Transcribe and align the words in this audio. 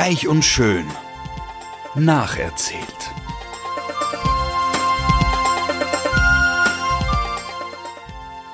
Reich 0.00 0.28
und 0.28 0.44
Schön. 0.44 0.86
Nacherzählt. 1.96 3.10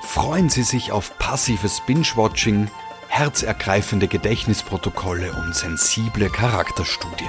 Freuen 0.01 0.49
Sie 0.49 0.63
sich 0.63 0.91
auf 0.91 1.19
passives 1.19 1.83
Binge-Watching, 1.83 2.71
herzergreifende 3.09 4.09
Gedächtnisprotokolle 4.09 5.35
und 5.35 5.55
sensible 5.55 6.31
Charakterstudien. 6.31 7.29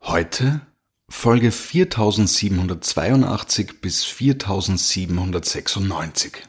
Heute 0.00 0.62
Folge 1.10 1.52
4782 1.52 3.82
bis 3.82 4.04
4796. 4.04 6.48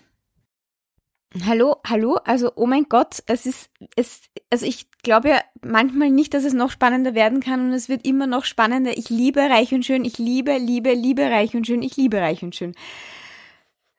Hallo, 1.42 1.78
hallo, 1.88 2.18
also 2.26 2.52
oh 2.56 2.68
mein 2.68 2.86
Gott, 2.90 3.24
es 3.26 3.48
ist, 3.48 3.72
es, 3.96 4.22
also 4.52 4.68
ich 4.68 4.92
glaube 5.02 5.30
ja 5.30 5.42
manchmal 5.64 6.12
nicht, 6.12 6.36
dass 6.36 6.44
es 6.44 6.54
noch 6.54 6.70
spannender 6.70 7.16
werden 7.16 7.40
kann 7.40 7.60
und 7.66 7.74
es 7.74 7.90
wird 7.90 8.06
immer 8.06 8.28
noch 8.28 8.46
spannender. 8.46 8.96
Ich 8.96 9.10
liebe 9.10 9.42
Reich 9.42 9.74
und 9.74 9.84
Schön, 9.84 10.06
ich 10.06 10.20
liebe, 10.20 10.58
liebe, 10.58 10.94
liebe 10.94 11.24
Reich 11.24 11.56
und 11.56 11.66
Schön, 11.66 11.82
ich 11.82 11.98
liebe 11.98 12.18
Reich 12.22 12.44
und 12.44 12.56
Schön. 12.56 12.76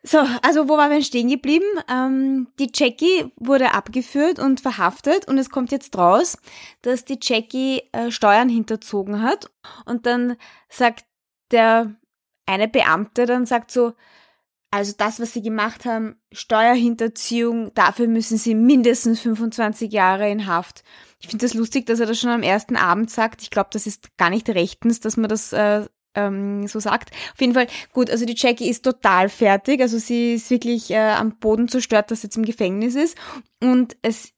So, 0.05 0.19
also 0.43 0.69
wo 0.69 0.77
waren 0.77 0.93
wir 0.93 1.02
stehen 1.02 1.29
geblieben? 1.29 1.66
Ähm, 1.91 2.47
die 2.60 2.70
Jackie 2.73 3.33
wurde 3.37 3.73
abgeführt 3.73 4.38
und 4.38 4.60
verhaftet 4.60 5.27
und 5.27 5.37
es 5.37 5.51
kommt 5.51 5.73
jetzt 5.73 5.98
raus, 5.98 6.38
dass 6.82 7.05
die 7.05 7.19
Jackie 7.21 7.82
äh, 7.91 8.12
Steuern 8.12 8.48
hinterzogen 8.48 9.23
hat 9.23 9.51
und 9.87 10.07
dann 10.07 10.37
sagt 10.69 11.05
der 11.51 11.96
eine 12.46 12.69
Beamte 12.69 13.27
dann 13.27 13.45
sagt 13.46 13.73
so, 13.73 13.95
also 14.74 14.92
das, 14.96 15.20
was 15.20 15.32
sie 15.32 15.40
gemacht 15.40 15.84
haben, 15.84 16.16
Steuerhinterziehung, 16.32 17.72
dafür 17.74 18.08
müssen 18.08 18.38
sie 18.38 18.56
mindestens 18.56 19.20
25 19.20 19.92
Jahre 19.92 20.28
in 20.28 20.48
Haft. 20.48 20.82
Ich 21.20 21.28
finde 21.28 21.46
das 21.46 21.54
lustig, 21.54 21.86
dass 21.86 22.00
er 22.00 22.06
das 22.06 22.18
schon 22.18 22.30
am 22.30 22.42
ersten 22.42 22.74
Abend 22.74 23.08
sagt. 23.08 23.40
Ich 23.42 23.50
glaube, 23.50 23.68
das 23.72 23.86
ist 23.86 24.16
gar 24.16 24.30
nicht 24.30 24.48
rechtens, 24.48 24.98
dass 24.98 25.16
man 25.16 25.28
das 25.28 25.52
äh, 25.52 25.86
ähm, 26.16 26.66
so 26.66 26.80
sagt. 26.80 27.12
Auf 27.34 27.40
jeden 27.40 27.54
Fall, 27.54 27.68
gut, 27.92 28.10
also 28.10 28.26
die 28.26 28.34
Jackie 28.36 28.68
ist 28.68 28.82
total 28.82 29.28
fertig. 29.28 29.80
Also 29.80 29.98
sie 29.98 30.34
ist 30.34 30.50
wirklich 30.50 30.90
äh, 30.90 31.12
am 31.12 31.38
Boden 31.38 31.68
zerstört, 31.68 32.10
dass 32.10 32.22
sie 32.22 32.26
jetzt 32.26 32.36
im 32.36 32.45
Gefängnis 32.45 32.96
ist. 32.96 33.16
Und 33.62 33.96
es 34.02 34.32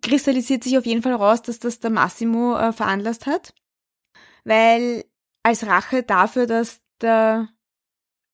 kristallisiert 0.00 0.64
sich 0.64 0.78
auf 0.78 0.86
jeden 0.86 1.02
Fall 1.02 1.12
raus, 1.12 1.42
dass 1.42 1.58
das 1.58 1.80
der 1.80 1.90
Massimo 1.90 2.56
äh, 2.56 2.72
veranlasst 2.72 3.26
hat. 3.26 3.52
Weil 4.44 5.04
als 5.42 5.66
Rache 5.66 6.02
dafür, 6.02 6.46
dass 6.46 6.80
der 7.02 7.50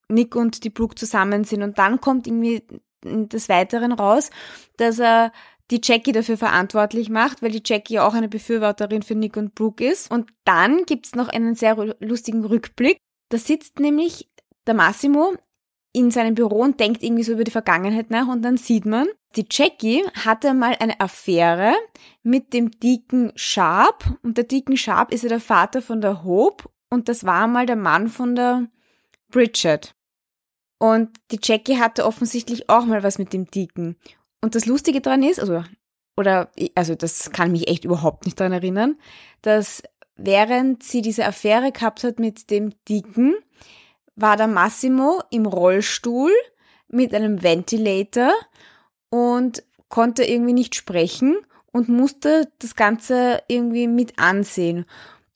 Nick 0.09 0.37
und 0.37 0.65
die 0.65 0.71
Brooke 0.71 0.95
zusammen 0.95 1.45
sind. 1.45 1.62
Und 1.62 1.79
dann 1.79 2.01
kommt 2.01 2.27
irgendwie 2.27 2.62
des 3.05 3.49
Weiteren 3.49 3.93
raus, 3.93 4.31
dass 4.77 4.99
er 4.99 5.33
die 5.71 5.81
Jackie 5.83 6.12
dafür 6.12 6.37
verantwortlich 6.37 7.09
macht, 7.09 7.43
weil 7.43 7.51
die 7.51 7.62
Jackie 7.65 7.95
ja 7.95 8.07
auch 8.07 8.15
eine 8.15 8.29
Befürworterin 8.29 9.03
für 9.03 9.15
Nick 9.15 9.37
und 9.37 9.55
Brooke 9.55 9.84
ist. 9.84 10.11
Und 10.11 10.31
dann 10.45 10.84
gibt's 10.87 11.15
noch 11.15 11.29
einen 11.29 11.55
sehr 11.55 11.77
lustigen 12.01 12.45
Rückblick. 12.45 12.99
Da 13.31 13.39
sitzt 13.39 13.81
nämlich 13.81 14.29
der 14.67 14.75
Massimo 14.75 15.34
in 15.93 16.11
seinem 16.11 16.34
Büro 16.34 16.61
und 16.61 16.79
denkt 16.79 17.03
irgendwie 17.03 17.23
so 17.23 17.33
über 17.33 17.45
die 17.45 17.51
Vergangenheit 17.51 18.11
nach 18.11 18.29
und 18.29 18.43
dann 18.43 18.59
sieht 18.59 18.84
man, 18.84 19.09
die 19.34 19.47
Jackie 19.51 20.05
hatte 20.27 20.53
mal 20.53 20.77
eine 20.79 21.01
Affäre 21.01 21.75
mit 22.23 22.53
dem 22.53 22.71
Deacon 22.71 23.33
Sharp 23.34 24.05
und 24.23 24.37
der 24.37 24.45
Deacon 24.45 24.77
Sharp 24.77 25.11
ist 25.11 25.23
ja 25.23 25.31
der 25.31 25.41
Vater 25.41 25.81
von 25.81 26.03
der 26.03 26.23
Hope 26.23 26.69
und 26.91 27.09
das 27.09 27.25
war 27.25 27.47
mal 27.49 27.65
der 27.65 27.77
Mann 27.77 28.09
von 28.09 28.37
der 28.37 28.69
Bridget. 29.31 29.95
Und 30.78 31.10
die 31.30 31.38
Jackie 31.42 31.78
hatte 31.78 32.05
offensichtlich 32.06 32.69
auch 32.69 32.84
mal 32.84 33.02
was 33.02 33.19
mit 33.19 33.32
dem 33.32 33.50
Deacon. 33.50 33.96
Und 34.41 34.55
das 34.55 34.66
Lustige 34.66 35.00
daran 35.00 35.22
ist, 35.22 35.41
also, 35.41 35.64
oder, 36.16 36.50
also 36.75 36.94
das 36.94 37.31
kann 37.31 37.53
mich 37.53 37.69
echt 37.69 37.84
überhaupt 37.84 38.26
nicht 38.26 38.38
daran 38.38 38.53
erinnern, 38.53 38.97
dass 39.42 39.82
während 40.16 40.82
sie 40.82 41.03
diese 41.03 41.26
Affäre 41.26 41.72
gehabt 41.72 42.04
hat 42.04 42.19
mit 42.19 42.50
dem 42.50 42.72
Dicken, 42.88 43.34
war 44.15 44.36
der 44.36 44.47
Massimo 44.47 45.22
im 45.31 45.47
Rollstuhl 45.47 46.32
mit 46.88 47.15
einem 47.15 47.42
Ventilator 47.42 48.32
und 49.10 49.62
konnte 49.88 50.25
irgendwie 50.25 50.54
nicht 50.54 50.75
sprechen 50.75 51.36
und 51.72 51.88
musste 51.88 52.50
das 52.59 52.75
Ganze 52.75 53.42
irgendwie 53.48 53.86
mit 53.86 54.19
ansehen. 54.19 54.86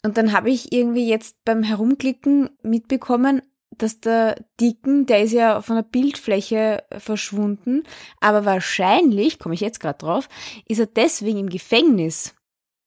Und 0.03 0.17
dann 0.17 0.33
habe 0.33 0.51
ich 0.51 0.73
irgendwie 0.73 1.07
jetzt 1.07 1.45
beim 1.45 1.63
Herumklicken 1.63 2.49
mitbekommen, 2.63 3.43
dass 3.77 4.01
der 4.01 4.45
Dicken, 4.61 5.07
der 5.07 5.23
ist 5.23 5.33
ja 5.33 5.63
von 5.63 5.77
der 5.77 5.83
Bildfläche 5.83 6.85
verschwunden, 6.99 7.85
aber 8.21 8.45
wahrscheinlich, 8.45 9.39
komme 9.39 9.55
ich 9.55 9.61
jetzt 9.61 9.81
gerade 9.81 9.99
drauf, 9.99 10.29
ist 10.69 10.81
er 10.81 10.87
deswegen 10.87 11.39
im 11.39 11.49
Gefängnis. 11.49 12.35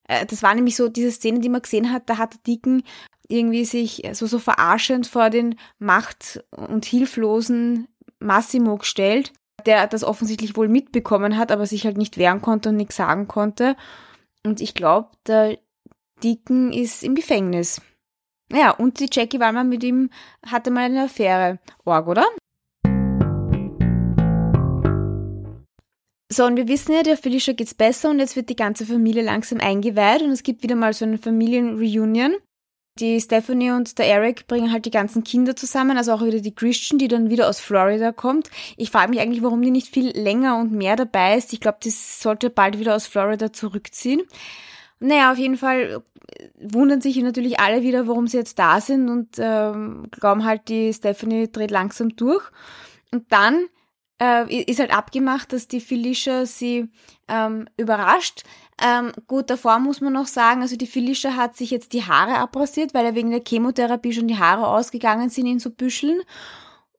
Äh, 0.07 0.25
das 0.25 0.43
war 0.43 0.53
nämlich 0.53 0.75
so 0.75 0.89
diese 0.89 1.11
Szene, 1.11 1.39
die 1.39 1.49
man 1.49 1.61
gesehen 1.61 1.91
hat, 1.91 2.09
da 2.09 2.17
hat 2.17 2.33
der 2.33 2.41
Dicken 2.41 2.83
irgendwie 3.27 3.65
sich 3.65 4.03
so, 4.13 4.27
so 4.27 4.39
verarschend 4.39 5.07
vor 5.07 5.29
den 5.29 5.55
macht- 5.79 6.43
und 6.51 6.85
hilflosen 6.85 7.87
Massimo 8.19 8.77
gestellt, 8.77 9.33
der 9.65 9.87
das 9.87 10.03
offensichtlich 10.03 10.55
wohl 10.55 10.67
mitbekommen 10.67 11.37
hat, 11.37 11.51
aber 11.51 11.65
sich 11.65 11.85
halt 11.85 11.97
nicht 11.97 12.17
wehren 12.17 12.41
konnte 12.41 12.69
und 12.69 12.75
nichts 12.75 12.95
sagen 12.95 13.27
konnte. 13.27 13.75
Und 14.45 14.61
ich 14.61 14.73
glaube, 14.73 15.09
der 15.25 15.57
Dicken 16.23 16.71
ist 16.71 17.03
im 17.03 17.15
Gefängnis. 17.15 17.81
Ja, 18.53 18.69
und 18.71 18.99
die 18.99 19.09
Jackie 19.11 19.39
Wallmann 19.39 19.67
mit 19.67 19.83
ihm 19.83 20.11
hatte 20.45 20.69
mal 20.69 20.83
eine 20.83 21.05
Affäre. 21.05 21.59
Org, 21.85 22.07
oder? 22.07 22.25
So, 26.31 26.45
und 26.45 26.55
wir 26.55 26.67
wissen 26.67 26.93
ja, 26.93 27.03
der 27.03 27.17
Felicia 27.17 27.53
geht's 27.53 27.73
besser 27.73 28.09
und 28.09 28.19
jetzt 28.19 28.35
wird 28.35 28.49
die 28.49 28.55
ganze 28.55 28.85
Familie 28.85 29.23
langsam 29.23 29.59
eingeweiht 29.59 30.21
und 30.21 30.31
es 30.31 30.43
gibt 30.43 30.63
wieder 30.63 30.75
mal 30.75 30.93
so 30.93 31.05
eine 31.05 31.17
Familienreunion. 31.17 32.35
Die 32.99 33.19
Stephanie 33.19 33.71
und 33.71 33.97
der 33.97 34.05
Eric 34.05 34.45
bringen 34.45 34.71
halt 34.71 34.85
die 34.85 34.91
ganzen 34.91 35.23
Kinder 35.23 35.55
zusammen, 35.55 35.97
also 35.97 36.13
auch 36.13 36.23
wieder 36.23 36.39
die 36.39 36.53
Christian, 36.53 36.99
die 36.99 37.07
dann 37.07 37.31
wieder 37.31 37.49
aus 37.49 37.59
Florida 37.59 38.11
kommt. 38.11 38.51
Ich 38.77 38.91
frage 38.91 39.09
mich 39.09 39.19
eigentlich, 39.19 39.41
warum 39.41 39.63
die 39.63 39.71
nicht 39.71 39.91
viel 39.91 40.15
länger 40.15 40.59
und 40.59 40.71
mehr 40.71 40.95
dabei 40.95 41.37
ist. 41.37 41.53
Ich 41.53 41.59
glaube, 41.59 41.79
die 41.83 41.89
sollte 41.89 42.51
bald 42.51 42.79
wieder 42.79 42.95
aus 42.95 43.07
Florida 43.07 43.51
zurückziehen. 43.51 44.21
Naja, 45.05 45.33
auf 45.33 45.37
jeden 45.37 45.57
Fall 45.57 46.01
wundern 46.61 47.01
sich 47.01 47.17
natürlich 47.17 47.59
alle 47.59 47.81
wieder, 47.81 48.07
warum 48.07 48.25
sie 48.27 48.37
jetzt 48.37 48.57
da 48.57 48.79
sind 48.79 49.09
und 49.09 49.35
ähm, 49.37 50.07
glauben 50.11 50.45
halt, 50.45 50.69
die 50.69 50.93
Stephanie 50.93 51.51
dreht 51.51 51.71
langsam 51.71 52.15
durch. 52.15 52.43
Und 53.11 53.29
dann 53.29 53.65
äh, 54.21 54.63
ist 54.63 54.79
halt 54.79 54.95
abgemacht, 54.95 55.51
dass 55.51 55.67
die 55.67 55.81
Felicia 55.81 56.45
sie 56.45 56.89
ähm, 57.27 57.67
überrascht. 57.75 58.43
Ähm, 58.81 59.11
gut, 59.27 59.49
davor 59.49 59.79
muss 59.79 59.99
man 59.99 60.13
noch 60.13 60.27
sagen, 60.27 60.61
also 60.61 60.77
die 60.77 60.87
Felicia 60.87 61.35
hat 61.35 61.57
sich 61.57 61.69
jetzt 61.69 61.91
die 61.91 62.05
Haare 62.05 62.37
abrasiert, 62.37 62.93
weil 62.93 63.05
er 63.05 63.15
wegen 63.15 63.31
der 63.31 63.43
Chemotherapie 63.45 64.13
schon 64.13 64.29
die 64.29 64.39
Haare 64.39 64.67
ausgegangen 64.67 65.29
sind 65.29 65.47
in 65.47 65.59
so 65.59 65.69
Büscheln. 65.69 66.21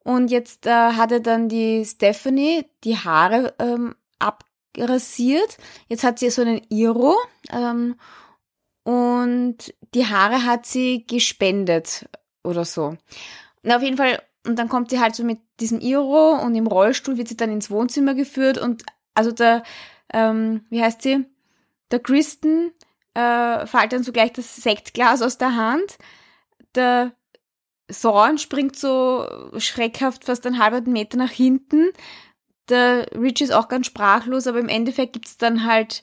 Und 0.04 0.30
jetzt 0.30 0.66
äh, 0.66 0.70
hatte 0.70 1.22
dann 1.22 1.48
die 1.48 1.82
Stephanie 1.86 2.66
die 2.84 2.98
Haare 2.98 3.54
ähm, 3.58 3.94
abrasiert. 4.78 5.58
Jetzt 5.88 6.04
hat 6.04 6.18
sie 6.18 6.30
so 6.30 6.42
einen 6.42 6.62
Iro. 6.68 7.14
Ähm, 7.50 7.96
und 8.84 9.74
die 9.94 10.06
Haare 10.06 10.44
hat 10.44 10.66
sie 10.66 11.06
gespendet 11.06 12.06
oder 12.42 12.64
so. 12.64 12.96
Na, 13.62 13.76
auf 13.76 13.82
jeden 13.82 13.96
Fall, 13.96 14.22
und 14.46 14.58
dann 14.58 14.68
kommt 14.68 14.90
sie 14.90 15.00
halt 15.00 15.14
so 15.14 15.24
mit 15.24 15.38
diesem 15.60 15.80
Iro 15.80 16.38
und 16.42 16.54
im 16.54 16.66
Rollstuhl 16.66 17.16
wird 17.16 17.28
sie 17.28 17.36
dann 17.36 17.50
ins 17.50 17.70
Wohnzimmer 17.70 18.14
geführt 18.14 18.58
und 18.58 18.84
also 19.14 19.32
der, 19.32 19.62
ähm, 20.12 20.66
wie 20.68 20.82
heißt 20.82 21.00
sie? 21.00 21.24
Der 21.90 22.00
Kristen 22.00 22.72
äh, 23.14 23.66
fällt 23.66 23.92
dann 23.92 24.02
so 24.02 24.12
gleich 24.12 24.32
das 24.32 24.56
Sektglas 24.56 25.22
aus 25.22 25.38
der 25.38 25.56
Hand. 25.56 25.96
Der 26.74 27.12
Thorn 27.88 28.38
springt 28.38 28.76
so 28.76 29.26
schreckhaft 29.58 30.24
fast 30.24 30.46
einen 30.46 30.58
halben 30.58 30.92
Meter 30.92 31.16
nach 31.16 31.30
hinten. 31.30 31.90
Der 32.68 33.06
Rich 33.12 33.42
ist 33.42 33.52
auch 33.52 33.68
ganz 33.68 33.86
sprachlos, 33.86 34.46
aber 34.46 34.58
im 34.58 34.68
Endeffekt 34.68 35.12
gibt's 35.12 35.36
dann 35.36 35.66
halt 35.66 36.02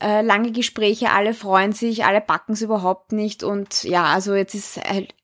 äh, 0.00 0.20
lange 0.20 0.52
Gespräche, 0.52 1.10
alle 1.10 1.32
freuen 1.32 1.72
sich, 1.72 2.04
alle 2.04 2.20
backen 2.20 2.52
es 2.52 2.62
überhaupt 2.62 3.12
nicht 3.12 3.42
und 3.42 3.84
ja, 3.84 4.04
also 4.04 4.34
jetzt 4.34 4.54
ist 4.54 4.76
halt 4.76 5.14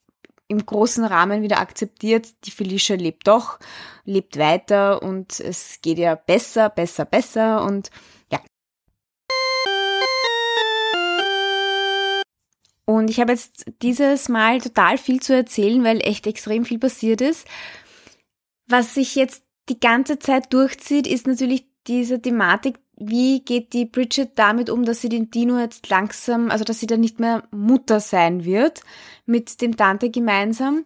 im 0.48 0.64
großen 0.64 1.04
Rahmen 1.04 1.42
wieder 1.42 1.60
akzeptiert, 1.60 2.28
die 2.44 2.50
Felicia 2.50 2.96
lebt 2.96 3.26
doch, 3.26 3.58
lebt 4.04 4.38
weiter 4.38 5.02
und 5.02 5.40
es 5.40 5.80
geht 5.82 5.98
ja 5.98 6.14
besser, 6.14 6.70
besser, 6.70 7.04
besser 7.04 7.64
und 7.64 7.90
ja. 8.30 8.40
Und 12.86 13.10
ich 13.10 13.20
habe 13.20 13.32
jetzt 13.32 13.66
dieses 13.82 14.28
Mal 14.28 14.60
total 14.60 14.98
viel 14.98 15.20
zu 15.20 15.34
erzählen, 15.34 15.84
weil 15.84 16.00
echt 16.00 16.26
extrem 16.26 16.64
viel 16.64 16.78
passiert 16.78 17.20
ist. 17.20 17.46
Was 18.66 18.94
sich 18.94 19.14
jetzt 19.14 19.42
die 19.68 19.80
ganze 19.80 20.18
Zeit 20.18 20.52
durchzieht, 20.52 21.06
ist 21.06 21.26
natürlich 21.26 21.66
diese 21.86 22.20
Thematik 22.20 22.78
wie 22.96 23.40
geht 23.40 23.72
die 23.72 23.86
Bridget 23.86 24.38
damit 24.38 24.70
um, 24.70 24.84
dass 24.84 25.00
sie 25.00 25.08
den 25.08 25.30
Dino 25.30 25.58
jetzt 25.58 25.88
langsam, 25.88 26.50
also 26.50 26.64
dass 26.64 26.80
sie 26.80 26.86
dann 26.86 27.00
nicht 27.00 27.20
mehr 27.20 27.42
Mutter 27.50 28.00
sein 28.00 28.44
wird 28.44 28.82
mit 29.26 29.60
dem 29.60 29.76
Tante 29.76 30.10
gemeinsam. 30.10 30.84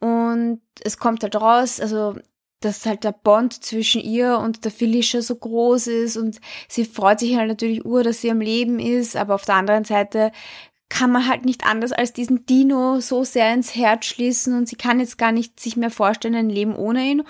Und 0.00 0.60
es 0.82 0.98
kommt 0.98 1.22
halt 1.22 1.36
raus, 1.36 1.80
also 1.80 2.16
dass 2.60 2.86
halt 2.86 3.04
der 3.04 3.12
Bond 3.12 3.52
zwischen 3.64 4.00
ihr 4.00 4.38
und 4.38 4.64
der 4.64 4.72
Felicia 4.72 5.22
so 5.22 5.36
groß 5.36 5.86
ist 5.88 6.16
und 6.16 6.40
sie 6.68 6.84
freut 6.84 7.20
sich 7.20 7.36
halt 7.36 7.48
natürlich 7.48 7.84
ur, 7.84 8.02
dass 8.02 8.20
sie 8.20 8.30
am 8.30 8.40
Leben 8.40 8.80
ist, 8.80 9.14
aber 9.14 9.36
auf 9.36 9.44
der 9.44 9.56
anderen 9.56 9.84
Seite 9.84 10.32
kann 10.88 11.12
man 11.12 11.28
halt 11.28 11.44
nicht 11.44 11.64
anders 11.64 11.92
als 11.92 12.12
diesen 12.12 12.46
Dino 12.46 13.00
so 13.00 13.24
sehr 13.24 13.52
ins 13.52 13.74
Herz 13.74 14.06
schließen 14.06 14.56
und 14.56 14.68
sie 14.68 14.76
kann 14.76 15.00
jetzt 15.00 15.18
gar 15.18 15.32
nicht 15.32 15.60
sich 15.60 15.76
mehr 15.76 15.90
vorstellen, 15.90 16.34
ein 16.34 16.50
Leben 16.50 16.74
ohne 16.74 17.04
ihn. 17.04 17.22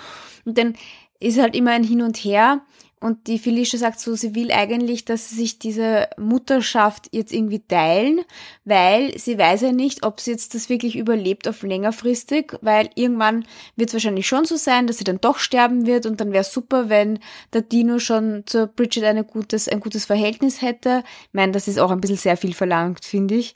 Und 0.45 0.59
dann 0.59 0.75
ist 1.21 1.39
halt 1.39 1.57
immer 1.57 1.73
ein 1.73 1.83
Hin 1.83 2.03
und 2.03 2.17
Her. 2.19 2.61
Und 3.01 3.29
die 3.29 3.39
Felicia 3.39 3.79
sagt 3.79 4.01
so, 4.01 4.17
sie 4.17 4.35
will 4.35 4.51
eigentlich, 4.51 5.05
dass 5.05 5.31
sie 5.31 5.37
sich 5.37 5.59
diese 5.61 6.09
Mutterschaft 6.17 7.09
jetzt 7.13 7.33
irgendwie 7.33 7.61
teilen, 7.61 8.23
weil 8.65 9.17
sie 9.17 9.39
weiß 9.39 9.61
ja 9.61 9.73
nicht, 9.73 10.05
ob 10.05 10.21
sie 10.21 10.33
jetzt 10.33 10.55
das 10.55 10.69
wirklich 10.69 10.97
überlebt 10.97 11.47
auf 11.47 11.63
längerfristig, 11.63 12.57
weil 12.61 12.91
irgendwann 12.97 13.47
wird 13.77 13.91
es 13.91 13.95
wahrscheinlich 13.95 14.27
schon 14.27 14.47
so 14.47 14.57
sein, 14.57 14.89
dass 14.89 14.99
sie 14.99 15.05
dann 15.05 15.21
doch 15.21 15.39
sterben 15.39 15.87
wird 15.87 16.07
und 16.07 16.21
dann 16.21 16.33
wäre 16.33 16.43
super, 16.43 16.89
wenn 16.89 17.21
der 17.53 17.63
Dino 17.63 18.01
schon 18.01 18.43
zur 18.47 18.67
Bridget 18.67 19.05
eine 19.05 19.25
gutes, 19.25 19.69
ein 19.69 19.81
gutes 19.81 20.05
Verhältnis 20.07 20.61
hätte. 20.61 21.05
Ich 21.23 21.35
meine, 21.35 21.53
das 21.53 21.69
ist 21.69 21.79
auch 21.79 21.93
ein 21.93 22.01
bisschen 22.01 22.17
sehr 22.17 22.37
viel 22.37 22.55
verlangt, 22.55 23.05
finde 23.05 23.37
ich. 23.37 23.55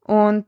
Und 0.00 0.46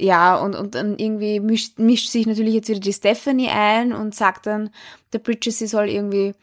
ja, 0.00 0.36
und, 0.36 0.54
und 0.54 0.74
dann 0.74 0.98
irgendwie 0.98 1.40
mischt, 1.40 1.78
mischt 1.78 2.08
sich 2.08 2.26
natürlich 2.26 2.54
jetzt 2.54 2.70
wieder 2.70 2.80
die 2.80 2.92
Stephanie 2.92 3.50
ein 3.50 3.92
und 3.92 4.14
sagt 4.14 4.46
dann 4.46 4.70
der 5.12 5.18
Bridget, 5.18 5.52
sie 5.52 5.66
soll 5.66 5.90
irgendwie 5.90 6.34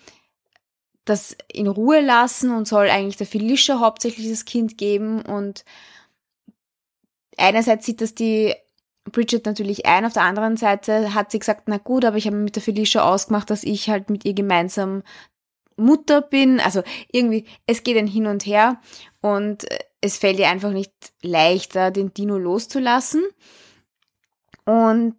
das 1.09 1.35
in 1.51 1.67
Ruhe 1.67 2.01
lassen 2.01 2.51
und 2.51 2.67
soll 2.67 2.89
eigentlich 2.89 3.17
der 3.17 3.27
Felicia 3.27 3.79
hauptsächlich 3.79 4.29
das 4.29 4.45
Kind 4.45 4.77
geben 4.77 5.21
und 5.21 5.63
einerseits 7.37 7.85
sieht 7.85 8.01
das 8.01 8.15
die 8.15 8.53
Bridget 9.11 9.45
natürlich 9.45 9.85
ein, 9.85 10.05
auf 10.05 10.13
der 10.13 10.23
anderen 10.23 10.57
Seite 10.57 11.13
hat 11.13 11.31
sie 11.31 11.39
gesagt, 11.39 11.63
na 11.67 11.77
gut, 11.77 12.03
aber 12.03 12.17
ich 12.17 12.27
habe 12.27 12.35
mit 12.35 12.55
der 12.55 12.63
Felicia 12.63 13.03
ausgemacht, 13.03 13.49
dass 13.49 13.63
ich 13.63 13.89
halt 13.89 14.09
mit 14.09 14.25
ihr 14.25 14.33
gemeinsam 14.33 15.03
Mutter 15.77 16.21
bin. 16.21 16.59
Also 16.59 16.83
irgendwie, 17.11 17.45
es 17.65 17.83
geht 17.83 17.97
ein 17.97 18.07
Hin 18.07 18.27
und 18.27 18.45
Her 18.45 18.81
und 19.21 19.65
es 20.01 20.17
fällt 20.17 20.39
ihr 20.39 20.49
einfach 20.49 20.71
nicht 20.71 20.91
leichter, 21.21 21.91
den 21.91 22.13
Dino 22.13 22.37
loszulassen. 22.37 23.23
Und 24.65 25.15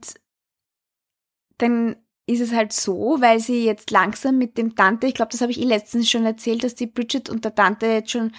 dann 1.56 1.96
ist 2.28 2.40
es 2.40 2.52
halt 2.52 2.72
so, 2.72 3.16
weil 3.20 3.40
sie 3.40 3.64
jetzt 3.64 3.90
langsam 3.90 4.36
mit 4.36 4.58
dem 4.58 4.76
Tante, 4.76 5.06
ich 5.06 5.14
glaube, 5.14 5.32
das 5.32 5.40
habe 5.40 5.50
ich 5.50 5.60
eh 5.60 5.64
letztens 5.64 6.10
schon 6.10 6.26
erzählt, 6.26 6.62
dass 6.62 6.74
die 6.74 6.86
Bridget 6.86 7.30
und 7.30 7.44
der 7.44 7.54
Tante 7.54 7.86
jetzt 7.86 8.10
schon 8.10 8.32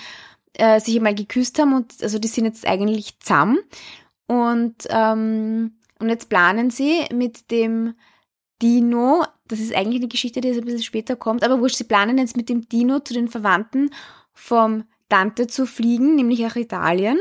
äh, 0.54 0.80
sich 0.80 0.96
einmal 0.96 1.16
geküsst 1.16 1.58
haben 1.58 1.74
und 1.74 1.96
also 2.04 2.20
die 2.20 2.28
sind 2.28 2.46
jetzt 2.46 2.68
eigentlich 2.68 3.20
zusammen. 3.20 3.58
Und, 4.28 4.76
ähm, 4.90 5.74
und 6.00 6.10
jetzt 6.10 6.30
planen 6.30 6.70
sie 6.70 7.06
mit 7.12 7.50
dem 7.50 7.96
Dino, 8.62 9.26
das 9.48 9.60
ist 9.60 9.74
eigentlich 9.74 10.02
eine 10.02 10.08
Geschichte, 10.08 10.40
die 10.40 10.50
jetzt 10.50 10.60
ein 10.60 10.66
bisschen 10.66 10.84
später 10.84 11.16
kommt, 11.16 11.44
aber 11.44 11.60
wurscht, 11.60 11.78
sie 11.78 11.84
planen 11.84 12.20
jetzt 12.20 12.38
mit 12.38 12.48
dem 12.48 12.70
Dino 12.70 13.00
zu 13.00 13.16
den 13.16 13.28
Verwandten 13.28 13.90
vom 14.34 14.84
Tante 15.10 15.48
zu 15.48 15.66
fliegen, 15.66 16.16
nämlich 16.16 16.42
nach 16.42 16.56
Italien. 16.56 17.20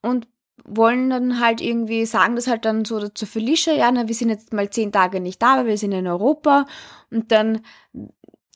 Und 0.00 0.28
wollen 0.64 1.10
dann 1.10 1.40
halt 1.40 1.60
irgendwie, 1.60 2.06
sagen 2.06 2.36
das 2.36 2.46
halt 2.46 2.64
dann 2.64 2.84
so 2.84 3.08
zur 3.08 3.28
Felicia, 3.28 3.72
ja, 3.72 3.90
na, 3.90 4.08
wir 4.08 4.14
sind 4.14 4.30
jetzt 4.30 4.52
mal 4.52 4.70
zehn 4.70 4.92
Tage 4.92 5.20
nicht 5.20 5.40
da, 5.42 5.58
weil 5.58 5.66
wir 5.66 5.78
sind 5.78 5.92
in 5.92 6.06
Europa. 6.06 6.66
Und 7.10 7.32
dann 7.32 7.62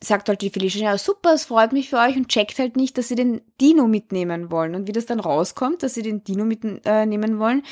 sagt 0.02 0.28
halt 0.28 0.42
die 0.42 0.50
Felicia, 0.50 0.92
ja, 0.92 0.98
super, 0.98 1.34
es 1.34 1.44
freut 1.44 1.72
mich 1.72 1.90
für 1.90 1.98
euch 1.98 2.16
und 2.16 2.28
checkt 2.28 2.58
halt 2.58 2.76
nicht, 2.76 2.98
dass 2.98 3.08
sie 3.08 3.14
den 3.14 3.40
Dino 3.60 3.86
mitnehmen 3.86 4.50
wollen. 4.50 4.74
Und 4.74 4.86
wie 4.86 4.92
das 4.92 5.06
dann 5.06 5.20
rauskommt, 5.20 5.82
dass 5.82 5.94
sie 5.94 6.02
den 6.02 6.24
Dino 6.24 6.44
mitnehmen 6.44 7.38
wollen, 7.38 7.62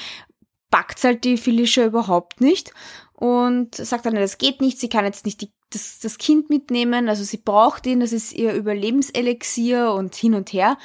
packt 0.70 1.04
halt 1.04 1.24
die 1.24 1.36
Felicia 1.36 1.84
überhaupt 1.84 2.40
nicht 2.40 2.72
und 3.12 3.76
sagt 3.76 4.06
dann, 4.06 4.14
das 4.16 4.38
geht 4.38 4.60
nicht, 4.60 4.80
sie 4.80 4.88
kann 4.88 5.04
jetzt 5.04 5.26
nicht 5.26 5.42
die, 5.42 5.52
das, 5.70 6.00
das 6.00 6.18
Kind 6.18 6.50
mitnehmen, 6.50 7.08
also 7.08 7.22
sie 7.22 7.36
braucht 7.36 7.86
ihn, 7.86 8.00
das 8.00 8.12
ist 8.12 8.32
ihr 8.32 8.52
Überlebenselixier 8.52 9.92
und 9.92 10.14
hin 10.14 10.34
und 10.34 10.52
her. 10.52 10.78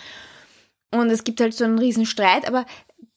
Und 0.94 1.09
es 1.09 1.23
gibt 1.23 1.41
halt 1.41 1.53
so 1.53 1.63
einen 1.63 1.79
riesen 1.79 2.05
Streit, 2.05 2.47
aber 2.47 2.65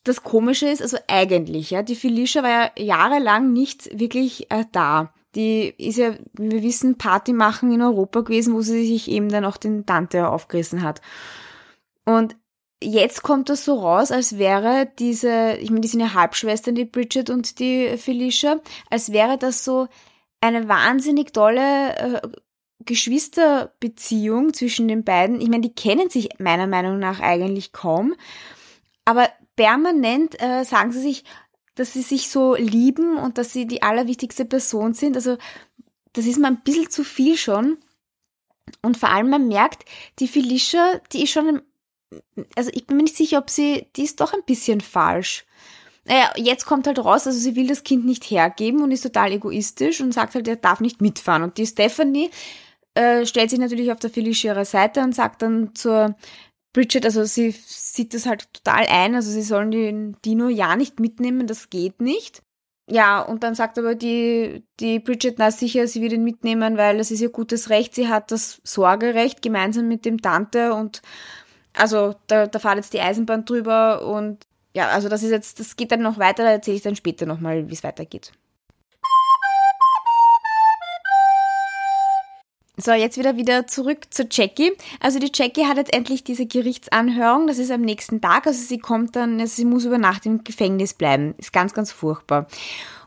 das 0.04 0.22
Komische 0.22 0.68
ist, 0.68 0.82
also 0.82 0.96
eigentlich, 1.08 1.70
ja, 1.70 1.82
die 1.82 1.94
Felicia 1.94 2.42
war 2.42 2.50
ja 2.50 2.70
jahrelang 2.76 3.52
nicht 3.52 3.98
wirklich 3.98 4.50
äh, 4.50 4.64
da. 4.72 5.12
Die 5.34 5.74
ist 5.78 5.98
ja, 5.98 6.14
wie 6.32 6.50
wir 6.50 6.62
wissen, 6.62 6.98
Party 6.98 7.32
machen 7.32 7.70
in 7.72 7.82
Europa 7.82 8.22
gewesen, 8.22 8.54
wo 8.54 8.62
sie 8.62 8.86
sich 8.86 9.08
eben 9.10 9.28
dann 9.28 9.44
auch 9.44 9.56
den 9.56 9.86
Dante 9.86 10.28
aufgerissen 10.28 10.82
hat. 10.82 11.00
Und 12.04 12.36
jetzt 12.82 13.22
kommt 13.22 13.48
das 13.48 13.64
so 13.64 13.74
raus, 13.78 14.10
als 14.10 14.38
wäre 14.38 14.90
diese, 14.98 15.56
ich 15.60 15.70
meine, 15.70 15.82
die 15.82 15.88
sind 15.88 16.00
ja 16.00 16.14
Halbschwestern, 16.14 16.74
die 16.74 16.84
Bridget 16.84 17.30
und 17.30 17.58
die 17.58 17.96
Felicia, 17.96 18.60
als 18.88 19.12
wäre 19.12 19.38
das 19.38 19.64
so 19.64 19.86
eine 20.40 20.68
wahnsinnig 20.68 21.32
tolle 21.32 21.96
äh, 21.96 22.20
Geschwisterbeziehung 22.86 24.54
zwischen 24.54 24.88
den 24.88 25.04
beiden. 25.04 25.40
Ich 25.40 25.48
meine, 25.48 25.62
die 25.62 25.74
kennen 25.74 26.08
sich 26.08 26.30
meiner 26.38 26.66
Meinung 26.66 26.98
nach 26.98 27.20
eigentlich 27.20 27.72
kaum. 27.72 28.14
Aber 29.04 29.28
permanent 29.60 30.40
äh, 30.40 30.64
sagen 30.64 30.90
sie 30.90 31.02
sich, 31.02 31.22
dass 31.74 31.92
sie 31.92 32.00
sich 32.00 32.30
so 32.30 32.54
lieben 32.54 33.18
und 33.18 33.36
dass 33.36 33.52
sie 33.52 33.66
die 33.66 33.82
allerwichtigste 33.82 34.46
Person 34.46 34.94
sind. 34.94 35.16
Also 35.16 35.36
das 36.14 36.24
ist 36.24 36.38
mir 36.38 36.46
ein 36.46 36.62
bisschen 36.62 36.88
zu 36.88 37.04
viel 37.04 37.36
schon. 37.36 37.76
Und 38.80 38.96
vor 38.96 39.10
allem 39.10 39.28
man 39.28 39.48
merkt, 39.48 39.84
die 40.18 40.28
Felicia, 40.28 41.02
die 41.12 41.24
ist 41.24 41.32
schon, 41.32 41.60
also 42.56 42.70
ich 42.72 42.86
bin 42.86 42.96
mir 42.96 43.02
nicht 43.02 43.16
sicher, 43.16 43.36
ob 43.36 43.50
sie, 43.50 43.86
die 43.96 44.04
ist 44.04 44.22
doch 44.22 44.32
ein 44.32 44.44
bisschen 44.46 44.80
falsch. 44.80 45.44
Naja, 46.06 46.32
jetzt 46.36 46.64
kommt 46.64 46.86
halt 46.86 46.98
raus, 46.98 47.26
also 47.26 47.38
sie 47.38 47.54
will 47.54 47.66
das 47.66 47.84
Kind 47.84 48.06
nicht 48.06 48.24
hergeben 48.30 48.82
und 48.82 48.92
ist 48.92 49.02
total 49.02 49.32
egoistisch 49.32 50.00
und 50.00 50.12
sagt 50.14 50.34
halt, 50.34 50.48
er 50.48 50.56
darf 50.56 50.80
nicht 50.80 51.02
mitfahren. 51.02 51.42
Und 51.42 51.58
die 51.58 51.66
Stephanie 51.66 52.30
äh, 52.94 53.26
stellt 53.26 53.50
sich 53.50 53.58
natürlich 53.58 53.92
auf 53.92 53.98
der 53.98 54.08
Felicia 54.08 54.54
ihrer 54.54 54.64
Seite 54.64 55.02
und 55.02 55.14
sagt 55.14 55.42
dann 55.42 55.74
zur 55.74 56.16
Bridget, 56.72 57.04
also 57.04 57.24
sie 57.24 57.50
sieht 57.50 58.14
das 58.14 58.26
halt 58.26 58.52
total 58.52 58.86
ein, 58.88 59.14
also 59.14 59.30
sie 59.30 59.42
sollen 59.42 59.70
den 59.70 60.16
Dino 60.24 60.48
ja 60.48 60.76
nicht 60.76 61.00
mitnehmen, 61.00 61.46
das 61.46 61.70
geht 61.70 62.00
nicht. 62.00 62.42
Ja, 62.88 63.20
und 63.20 63.44
dann 63.44 63.54
sagt 63.54 63.78
aber 63.78 63.94
die, 63.94 64.64
die 64.80 64.98
Bridget, 64.98 65.38
na 65.38 65.50
sicher, 65.52 65.86
sie 65.86 66.02
wird 66.02 66.12
ihn 66.12 66.24
mitnehmen, 66.24 66.76
weil 66.76 66.98
das 66.98 67.10
ist 67.10 67.20
ihr 67.20 67.30
gutes 67.30 67.70
Recht, 67.70 67.94
sie 67.94 68.08
hat 68.08 68.32
das 68.32 68.60
Sorgerecht 68.64 69.42
gemeinsam 69.42 69.86
mit 69.88 70.04
dem 70.04 70.20
Tante 70.20 70.74
und 70.74 71.02
also 71.72 72.16
da, 72.26 72.46
da 72.46 72.58
fahrt 72.58 72.76
jetzt 72.76 72.92
die 72.92 73.00
Eisenbahn 73.00 73.44
drüber 73.44 74.06
und 74.06 74.44
ja, 74.72 74.88
also 74.88 75.08
das 75.08 75.22
ist 75.22 75.30
jetzt, 75.30 75.60
das 75.60 75.76
geht 75.76 75.92
dann 75.92 76.02
noch 76.02 76.18
weiter, 76.18 76.42
da 76.42 76.50
erzähle 76.50 76.76
ich 76.76 76.82
dann 76.82 76.96
später 76.96 77.26
nochmal, 77.26 77.68
wie 77.68 77.74
es 77.74 77.84
weitergeht. 77.84 78.32
So, 82.82 82.92
jetzt 82.92 83.18
wieder 83.18 83.36
wieder 83.36 83.66
zurück 83.66 84.06
zu 84.10 84.26
Jackie. 84.30 84.72
Also 85.00 85.18
die 85.18 85.30
Jackie 85.34 85.66
hat 85.66 85.76
jetzt 85.76 85.92
endlich 85.92 86.24
diese 86.24 86.46
Gerichtsanhörung. 86.46 87.46
Das 87.46 87.58
ist 87.58 87.70
am 87.70 87.82
nächsten 87.82 88.22
Tag. 88.22 88.46
Also 88.46 88.62
sie 88.62 88.78
kommt 88.78 89.16
dann, 89.16 89.38
also 89.38 89.54
sie 89.54 89.66
muss 89.66 89.84
über 89.84 89.98
Nacht 89.98 90.24
im 90.24 90.44
Gefängnis 90.44 90.94
bleiben. 90.94 91.34
Ist 91.36 91.52
ganz, 91.52 91.74
ganz 91.74 91.92
furchtbar. 91.92 92.46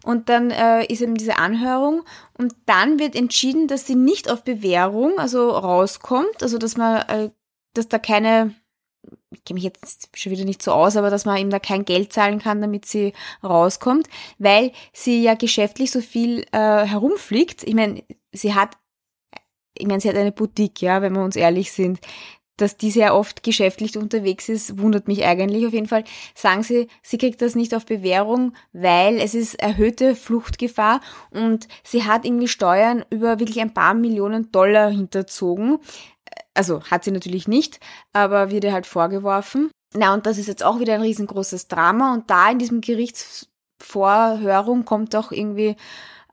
Und 0.04 0.30
dann 0.30 0.52
äh, 0.52 0.86
ist 0.86 1.02
eben 1.02 1.16
diese 1.16 1.38
Anhörung 1.38 2.04
und 2.38 2.54
dann 2.66 3.00
wird 3.00 3.16
entschieden, 3.16 3.68
dass 3.68 3.88
sie 3.88 3.96
nicht 3.96 4.30
auf 4.30 4.44
Bewährung, 4.44 5.18
also 5.18 5.50
rauskommt, 5.50 6.44
also 6.44 6.58
dass 6.58 6.76
man, 6.76 6.98
äh, 7.08 7.30
dass 7.74 7.88
da 7.88 8.00
keine, 8.00 8.54
ich 9.32 9.46
kenne 9.46 9.56
mich 9.56 9.64
jetzt 9.64 10.10
schon 10.14 10.34
wieder 10.34 10.44
nicht 10.44 10.62
so 10.62 10.74
aus, 10.74 10.98
aber 10.98 11.10
dass 11.10 11.24
man 11.24 11.38
ihm 11.38 11.50
da 11.50 11.60
kein 11.60 11.86
Geld 11.86 12.12
zahlen 12.12 12.40
kann, 12.40 12.62
damit 12.62 12.86
sie 12.86 13.14
rauskommt, 13.42 14.08
weil 14.40 14.74
sie 14.92 15.24
ja 15.24 15.36
geschäftlich 15.36 15.90
so 15.90 16.02
viel 16.02 16.46
äh, 16.52 16.86
herumfliegt. 16.86 17.64
Ich 17.64 17.74
meine, 17.74 18.04
sie 18.34 18.54
hat 18.54 18.72
ich 19.78 19.88
meine, 19.88 20.00
sie 20.00 20.10
hat 20.10 20.16
eine 20.16 20.32
Boutique, 20.32 20.82
ja, 20.82 21.02
wenn 21.02 21.14
wir 21.14 21.24
uns 21.24 21.36
ehrlich 21.36 21.72
sind. 21.72 22.00
Dass 22.58 22.78
die 22.78 22.92
sehr 22.92 23.16
oft 23.16 23.42
geschäftlich 23.42 23.98
unterwegs 23.98 24.48
ist, 24.48 24.78
wundert 24.78 25.08
mich 25.08 25.26
eigentlich. 25.26 25.66
Auf 25.66 25.74
jeden 25.74 25.88
Fall 25.88 26.04
sagen 26.36 26.62
sie, 26.62 26.88
sie 27.02 27.18
kriegt 27.18 27.42
das 27.42 27.56
nicht 27.56 27.74
auf 27.74 27.88
Bewährung, 27.88 28.54
weil 28.74 29.18
es 29.18 29.34
ist 29.34 29.56
erhöhte 29.56 30.16
Fluchtgefahr 30.16 31.02
und 31.32 31.68
sie 31.84 32.04
hat 32.04 32.26
irgendwie 32.26 32.48
Steuern 32.48 33.06
über 33.10 33.40
wirklich 33.40 33.60
ein 33.60 33.74
paar 33.74 33.96
Millionen 33.96 34.52
Dollar 34.52 34.92
hinterzogen. 34.92 35.80
Also 36.54 36.84
hat 36.84 37.04
sie 37.04 37.12
natürlich 37.12 37.48
nicht, 37.48 37.80
aber 38.14 38.52
wird 38.52 38.66
ihr 38.66 38.74
halt 38.74 38.86
vorgeworfen. 38.86 39.72
Na, 39.96 40.14
und 40.14 40.28
das 40.28 40.38
ist 40.38 40.48
jetzt 40.48 40.64
auch 40.64 40.80
wieder 40.80 40.94
ein 40.94 41.02
riesengroßes 41.02 41.68
Drama 41.68 42.14
und 42.14 42.30
da 42.30 42.52
in 42.52 42.60
diesem 42.60 42.82
Gerichtsvorhörung 42.82 44.86
kommt 44.86 45.16
auch 45.16 45.32
irgendwie 45.32 45.76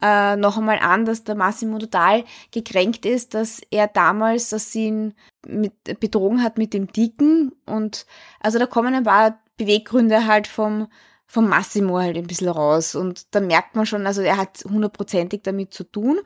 äh, 0.02 0.36
noch 0.36 0.56
einmal 0.56 0.78
an, 0.78 1.04
dass 1.04 1.24
der 1.24 1.34
Massimo 1.34 1.78
total 1.78 2.24
gekränkt 2.50 3.04
ist, 3.06 3.34
dass 3.34 3.60
er 3.70 3.86
damals, 3.86 4.50
dass 4.50 4.72
sie 4.72 4.86
ihn 4.86 5.14
mit, 5.46 6.00
betrogen 6.00 6.42
hat 6.42 6.58
mit 6.58 6.74
dem 6.74 6.90
Dicken. 6.92 7.52
Und 7.66 8.06
also 8.40 8.58
da 8.58 8.66
kommen 8.66 8.94
ein 8.94 9.04
paar 9.04 9.38
Beweggründe 9.56 10.26
halt 10.26 10.46
vom, 10.46 10.88
vom 11.26 11.48
Massimo 11.48 11.98
halt 11.98 12.16
ein 12.16 12.26
bisschen 12.26 12.48
raus. 12.48 12.94
Und 12.94 13.34
da 13.34 13.40
merkt 13.40 13.76
man 13.76 13.86
schon, 13.86 14.06
also 14.06 14.22
er 14.22 14.36
hat 14.36 14.64
hundertprozentig 14.64 15.42
damit 15.42 15.74
zu 15.74 15.84
tun. 15.84 16.18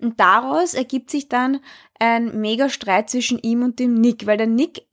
Und 0.00 0.18
daraus 0.18 0.74
ergibt 0.74 1.10
sich 1.10 1.28
dann 1.28 1.60
ein 2.00 2.40
mega 2.40 2.68
Streit 2.68 3.10
zwischen 3.10 3.38
ihm 3.38 3.62
und 3.62 3.78
dem 3.78 3.94
Nick, 3.94 4.26
weil 4.26 4.38
der 4.38 4.46
Nick 4.46 4.87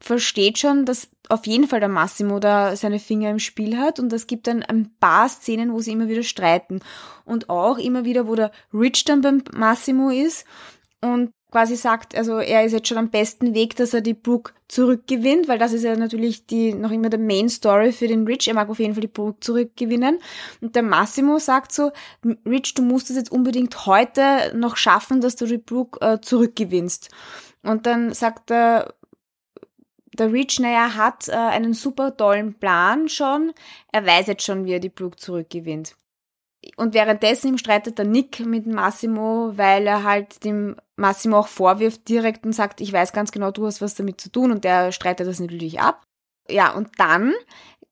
versteht 0.00 0.58
schon, 0.58 0.84
dass 0.84 1.08
auf 1.28 1.46
jeden 1.46 1.68
Fall 1.68 1.80
der 1.80 1.88
Massimo 1.88 2.40
da 2.40 2.74
seine 2.74 2.98
Finger 2.98 3.30
im 3.30 3.38
Spiel 3.38 3.78
hat 3.78 4.00
und 4.00 4.12
es 4.12 4.26
gibt 4.26 4.46
dann 4.46 4.62
ein 4.62 4.90
paar 4.98 5.28
Szenen, 5.28 5.72
wo 5.72 5.80
sie 5.80 5.92
immer 5.92 6.08
wieder 6.08 6.22
streiten 6.22 6.80
und 7.24 7.48
auch 7.50 7.78
immer 7.78 8.04
wieder, 8.04 8.26
wo 8.26 8.34
der 8.34 8.50
Rich 8.72 9.04
dann 9.04 9.20
beim 9.20 9.44
Massimo 9.54 10.10
ist 10.10 10.44
und 11.00 11.32
quasi 11.50 11.76
sagt, 11.76 12.16
also 12.16 12.38
er 12.38 12.64
ist 12.64 12.72
jetzt 12.72 12.88
schon 12.88 12.98
am 12.98 13.10
besten 13.10 13.54
Weg, 13.54 13.76
dass 13.76 13.92
er 13.92 14.00
die 14.00 14.14
Brooke 14.14 14.52
zurückgewinnt, 14.68 15.48
weil 15.48 15.58
das 15.58 15.72
ist 15.72 15.82
ja 15.82 15.96
natürlich 15.96 16.46
die 16.46 16.74
noch 16.74 16.92
immer 16.92 17.10
der 17.10 17.18
Main 17.18 17.48
Story 17.48 17.92
für 17.92 18.06
den 18.06 18.24
Rich. 18.24 18.48
Er 18.48 18.54
mag 18.54 18.68
auf 18.68 18.78
jeden 18.78 18.94
Fall 18.94 19.00
die 19.00 19.08
Brooke 19.08 19.40
zurückgewinnen. 19.40 20.20
Und 20.60 20.76
der 20.76 20.84
Massimo 20.84 21.38
sagt 21.38 21.72
so, 21.72 21.90
Rich, 22.46 22.74
du 22.74 22.82
musst 22.82 23.10
es 23.10 23.16
jetzt 23.16 23.32
unbedingt 23.32 23.86
heute 23.86 24.52
noch 24.54 24.76
schaffen, 24.76 25.20
dass 25.20 25.34
du 25.36 25.46
die 25.46 25.58
Brooke 25.58 26.00
äh, 26.00 26.20
zurückgewinnst. 26.20 27.10
Und 27.62 27.86
dann 27.86 28.12
sagt 28.12 28.50
der 28.50 28.94
der 30.18 30.32
Rich, 30.32 30.58
naja, 30.58 30.94
hat 30.94 31.28
äh, 31.28 31.32
einen 31.32 31.74
super 31.74 32.16
tollen 32.16 32.54
Plan 32.54 33.08
schon. 33.08 33.52
Er 33.92 34.04
weiß 34.04 34.26
jetzt 34.26 34.44
schon, 34.44 34.64
wie 34.64 34.72
er 34.72 34.80
die 34.80 34.88
Brooke 34.88 35.16
zurückgewinnt. 35.16 35.96
Und 36.76 36.92
währenddessen 36.92 37.56
streitet 37.56 37.98
der 37.98 38.04
Nick 38.04 38.40
mit 38.40 38.66
Massimo, 38.66 39.52
weil 39.56 39.86
er 39.86 40.04
halt 40.04 40.44
dem 40.44 40.76
Massimo 40.96 41.38
auch 41.38 41.48
vorwirft 41.48 42.08
direkt 42.08 42.44
und 42.44 42.52
sagt, 42.52 42.80
ich 42.80 42.92
weiß 42.92 43.12
ganz 43.12 43.32
genau, 43.32 43.50
du 43.50 43.66
hast 43.66 43.80
was 43.80 43.94
damit 43.94 44.20
zu 44.20 44.30
tun 44.30 44.52
und 44.52 44.64
der 44.64 44.92
streitet 44.92 45.26
das 45.26 45.40
natürlich 45.40 45.80
ab. 45.80 46.02
Ja, 46.50 46.74
und 46.74 46.90
dann 46.98 47.32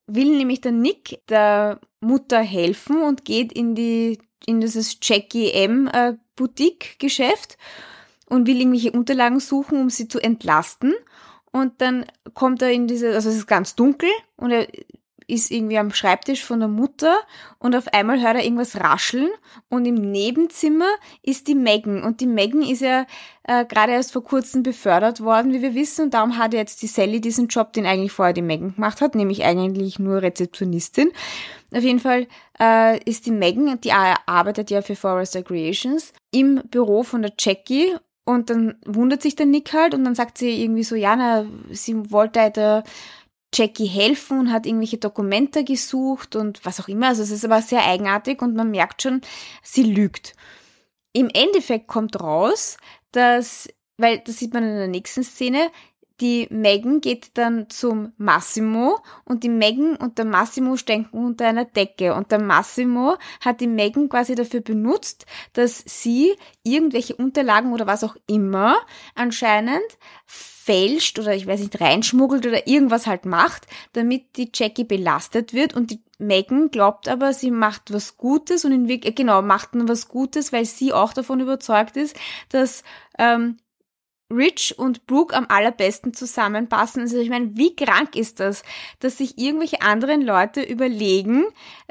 will 0.06 0.36
nämlich 0.36 0.60
der 0.60 0.72
Nick 0.72 1.20
der 1.28 1.80
Mutter 2.00 2.40
helfen 2.40 3.02
und 3.02 3.24
geht 3.24 3.52
in 3.52 3.74
die 3.74 4.18
in 4.46 4.60
dieses 4.60 4.98
Jackie 5.02 5.50
M 5.50 5.88
äh, 5.92 6.14
Boutique 6.36 6.98
Geschäft 6.98 7.58
und 8.26 8.46
will 8.46 8.58
irgendwelche 8.58 8.92
Unterlagen 8.92 9.40
suchen, 9.40 9.80
um 9.80 9.90
sie 9.90 10.08
zu 10.08 10.20
entlasten. 10.20 10.94
Und 11.58 11.80
dann 11.80 12.06
kommt 12.34 12.62
er 12.62 12.70
in 12.70 12.86
diese, 12.86 13.14
also 13.14 13.28
es 13.28 13.36
ist 13.36 13.46
ganz 13.46 13.74
dunkel 13.74 14.10
und 14.36 14.50
er 14.50 14.66
ist 15.28 15.50
irgendwie 15.50 15.78
am 15.78 15.92
Schreibtisch 15.92 16.42
von 16.42 16.58
der 16.58 16.70
Mutter 16.70 17.18
und 17.58 17.76
auf 17.76 17.86
einmal 17.88 18.20
hört 18.20 18.36
er 18.36 18.44
irgendwas 18.44 18.80
rascheln 18.80 19.28
und 19.68 19.84
im 19.84 19.96
Nebenzimmer 19.96 20.88
ist 21.22 21.48
die 21.48 21.54
Megan 21.54 22.02
und 22.02 22.22
die 22.22 22.26
Megan 22.26 22.62
ist 22.62 22.80
ja 22.80 23.04
äh, 23.44 23.66
gerade 23.66 23.92
erst 23.92 24.12
vor 24.12 24.24
kurzem 24.24 24.62
befördert 24.62 25.20
worden, 25.20 25.52
wie 25.52 25.60
wir 25.60 25.74
wissen 25.74 26.06
und 26.06 26.14
darum 26.14 26.38
hat 26.38 26.54
jetzt 26.54 26.80
die 26.80 26.86
Sally 26.86 27.20
diesen 27.20 27.48
Job, 27.48 27.74
den 27.74 27.84
eigentlich 27.84 28.10
vorher 28.10 28.32
die 28.32 28.42
Megan 28.42 28.74
gemacht 28.74 29.02
hat, 29.02 29.14
nämlich 29.14 29.44
eigentlich 29.44 29.98
nur 29.98 30.22
Rezeptionistin. 30.22 31.12
Auf 31.74 31.82
jeden 31.82 32.00
Fall 32.00 32.26
äh, 32.58 32.98
ist 33.04 33.26
die 33.26 33.30
Megan, 33.30 33.78
die 33.82 33.92
arbeitet 33.92 34.70
ja 34.70 34.80
für 34.80 34.96
Forrester 34.96 35.42
Creations, 35.42 36.14
im 36.30 36.62
Büro 36.70 37.02
von 37.02 37.20
der 37.20 37.32
Jackie 37.38 37.94
und 38.28 38.50
dann 38.50 38.76
wundert 38.84 39.22
sich 39.22 39.36
der 39.36 39.46
Nick 39.46 39.72
halt 39.72 39.94
und 39.94 40.04
dann 40.04 40.14
sagt 40.14 40.36
sie 40.36 40.62
irgendwie 40.62 40.82
so, 40.82 40.94
ja, 40.94 41.16
na, 41.16 41.46
sie 41.70 42.10
wollte 42.10 42.40
halt 42.40 42.56
der 42.56 42.84
Jackie 43.54 43.86
helfen 43.86 44.38
und 44.38 44.52
hat 44.52 44.66
irgendwelche 44.66 44.98
Dokumente 44.98 45.64
gesucht 45.64 46.36
und 46.36 46.62
was 46.66 46.78
auch 46.78 46.88
immer. 46.88 47.08
Also 47.08 47.22
es 47.22 47.30
ist 47.30 47.46
aber 47.46 47.62
sehr 47.62 47.86
eigenartig 47.86 48.42
und 48.42 48.54
man 48.54 48.70
merkt 48.70 49.00
schon, 49.00 49.22
sie 49.62 49.82
lügt. 49.82 50.34
Im 51.14 51.30
Endeffekt 51.30 51.88
kommt 51.88 52.20
raus, 52.20 52.76
dass, 53.12 53.66
weil 53.96 54.18
das 54.18 54.36
sieht 54.36 54.52
man 54.52 54.62
in 54.62 54.76
der 54.76 54.88
nächsten 54.88 55.22
Szene, 55.22 55.70
die 56.20 56.48
Megan 56.50 57.00
geht 57.00 57.36
dann 57.38 57.70
zum 57.70 58.12
Massimo 58.16 58.98
und 59.24 59.44
die 59.44 59.48
Megan 59.48 59.96
und 59.96 60.18
der 60.18 60.24
Massimo 60.24 60.76
stecken 60.76 61.08
unter 61.12 61.46
einer 61.46 61.64
Decke. 61.64 62.14
Und 62.14 62.32
der 62.32 62.40
Massimo 62.40 63.16
hat 63.40 63.60
die 63.60 63.68
Megan 63.68 64.08
quasi 64.08 64.34
dafür 64.34 64.60
benutzt, 64.60 65.26
dass 65.52 65.82
sie 65.86 66.34
irgendwelche 66.64 67.14
Unterlagen 67.14 67.72
oder 67.72 67.86
was 67.86 68.02
auch 68.02 68.16
immer 68.26 68.76
anscheinend 69.14 69.82
fälscht 70.26 71.18
oder 71.18 71.34
ich 71.34 71.46
weiß 71.46 71.60
nicht, 71.60 71.80
reinschmuggelt 71.80 72.46
oder 72.46 72.66
irgendwas 72.66 73.06
halt 73.06 73.24
macht, 73.24 73.66
damit 73.92 74.36
die 74.36 74.50
Jackie 74.52 74.84
belastet 74.84 75.54
wird. 75.54 75.74
Und 75.74 75.90
die 75.90 76.02
Megan 76.18 76.70
glaubt 76.70 77.08
aber, 77.08 77.32
sie 77.32 77.50
macht 77.50 77.92
was 77.92 78.16
Gutes 78.16 78.64
und 78.64 78.72
in 78.72 78.88
Wirklichkeit, 78.88 79.16
genau, 79.16 79.40
macht 79.40 79.74
dann 79.74 79.88
was 79.88 80.08
Gutes, 80.08 80.52
weil 80.52 80.64
sie 80.64 80.92
auch 80.92 81.12
davon 81.12 81.40
überzeugt 81.40 81.96
ist, 81.96 82.16
dass 82.50 82.82
ähm, 83.18 83.56
Rich 84.30 84.78
und 84.78 85.06
Brooke 85.06 85.34
am 85.34 85.46
allerbesten 85.48 86.12
zusammenpassen. 86.12 87.02
Also 87.02 87.18
ich 87.18 87.30
meine, 87.30 87.56
wie 87.56 87.74
krank 87.74 88.14
ist 88.14 88.40
das, 88.40 88.62
dass 89.00 89.18
sich 89.18 89.38
irgendwelche 89.38 89.80
anderen 89.80 90.20
Leute 90.20 90.62
überlegen, 90.62 91.46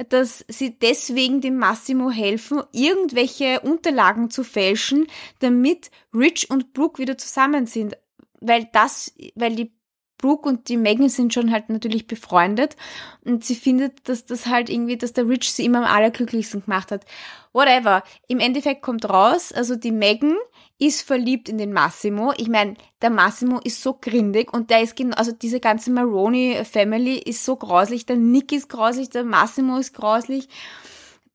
dass 0.10 0.46
sie 0.48 0.77
deswegen 0.77 1.41
dem 1.41 1.58
Massimo 1.58 2.12
helfen, 2.12 2.62
irgendwelche 2.72 3.62
Unterlagen 3.62 4.29
zu 4.29 4.44
fälschen, 4.44 5.08
damit 5.39 5.89
Rich 6.13 6.50
und 6.51 6.74
Brooke 6.74 7.01
wieder 7.01 7.17
zusammen 7.17 7.65
sind. 7.65 7.98
Weil 8.39 8.70
das, 8.72 9.15
weil 9.34 9.56
die 9.56 9.77
Brooke 10.17 10.50
und 10.50 10.70
die 10.70 10.77
Megan 10.77 11.10
sind 11.10 11.34
schon 11.34 11.51
halt 11.51 11.70
natürlich 11.70 12.08
befreundet 12.08 12.75
und 13.24 13.46
sie 13.46 13.56
findet, 13.56 14.10
dass 14.10 14.25
das 14.25 14.48
halt 14.48 14.70
irgendwie, 14.70 14.98
dass 14.98 15.13
der 15.13 15.27
Rich 15.27 15.51
sie 15.51 15.65
immer 15.65 15.79
am 15.79 15.96
allerglücklichsten 15.96 16.63
gemacht 16.63 16.91
hat. 16.91 17.06
Whatever. 17.53 18.03
Im 18.27 18.39
Endeffekt 18.39 18.82
kommt 18.82 19.08
raus, 19.08 19.51
also 19.51 19.75
die 19.75 19.91
Megan 19.91 20.36
ist 20.79 21.01
verliebt 21.01 21.50
in 21.50 21.57
den 21.57 21.74
Massimo. 21.74 22.34
Ich 22.38 22.50
meine, 22.50 22.75
der 23.01 23.10
Massimo 23.10 23.60
ist 23.63 23.81
so 23.81 23.93
grindig 23.93 24.53
und 24.53 24.69
der 24.69 24.81
ist 24.81 24.96
genau, 24.96 25.15
also 25.15 25.31
diese 25.31 25.60
ganze 25.60 25.91
Maroni 25.91 26.63
Family 26.65 27.17
ist 27.17 27.43
so 27.43 27.55
grauslich. 27.55 28.05
Der 28.05 28.17
Nick 28.17 28.51
ist 28.51 28.69
grauslich, 28.69 29.10
der 29.10 29.24
Massimo 29.24 29.77
ist 29.77 29.93
grauslich. 29.93 30.48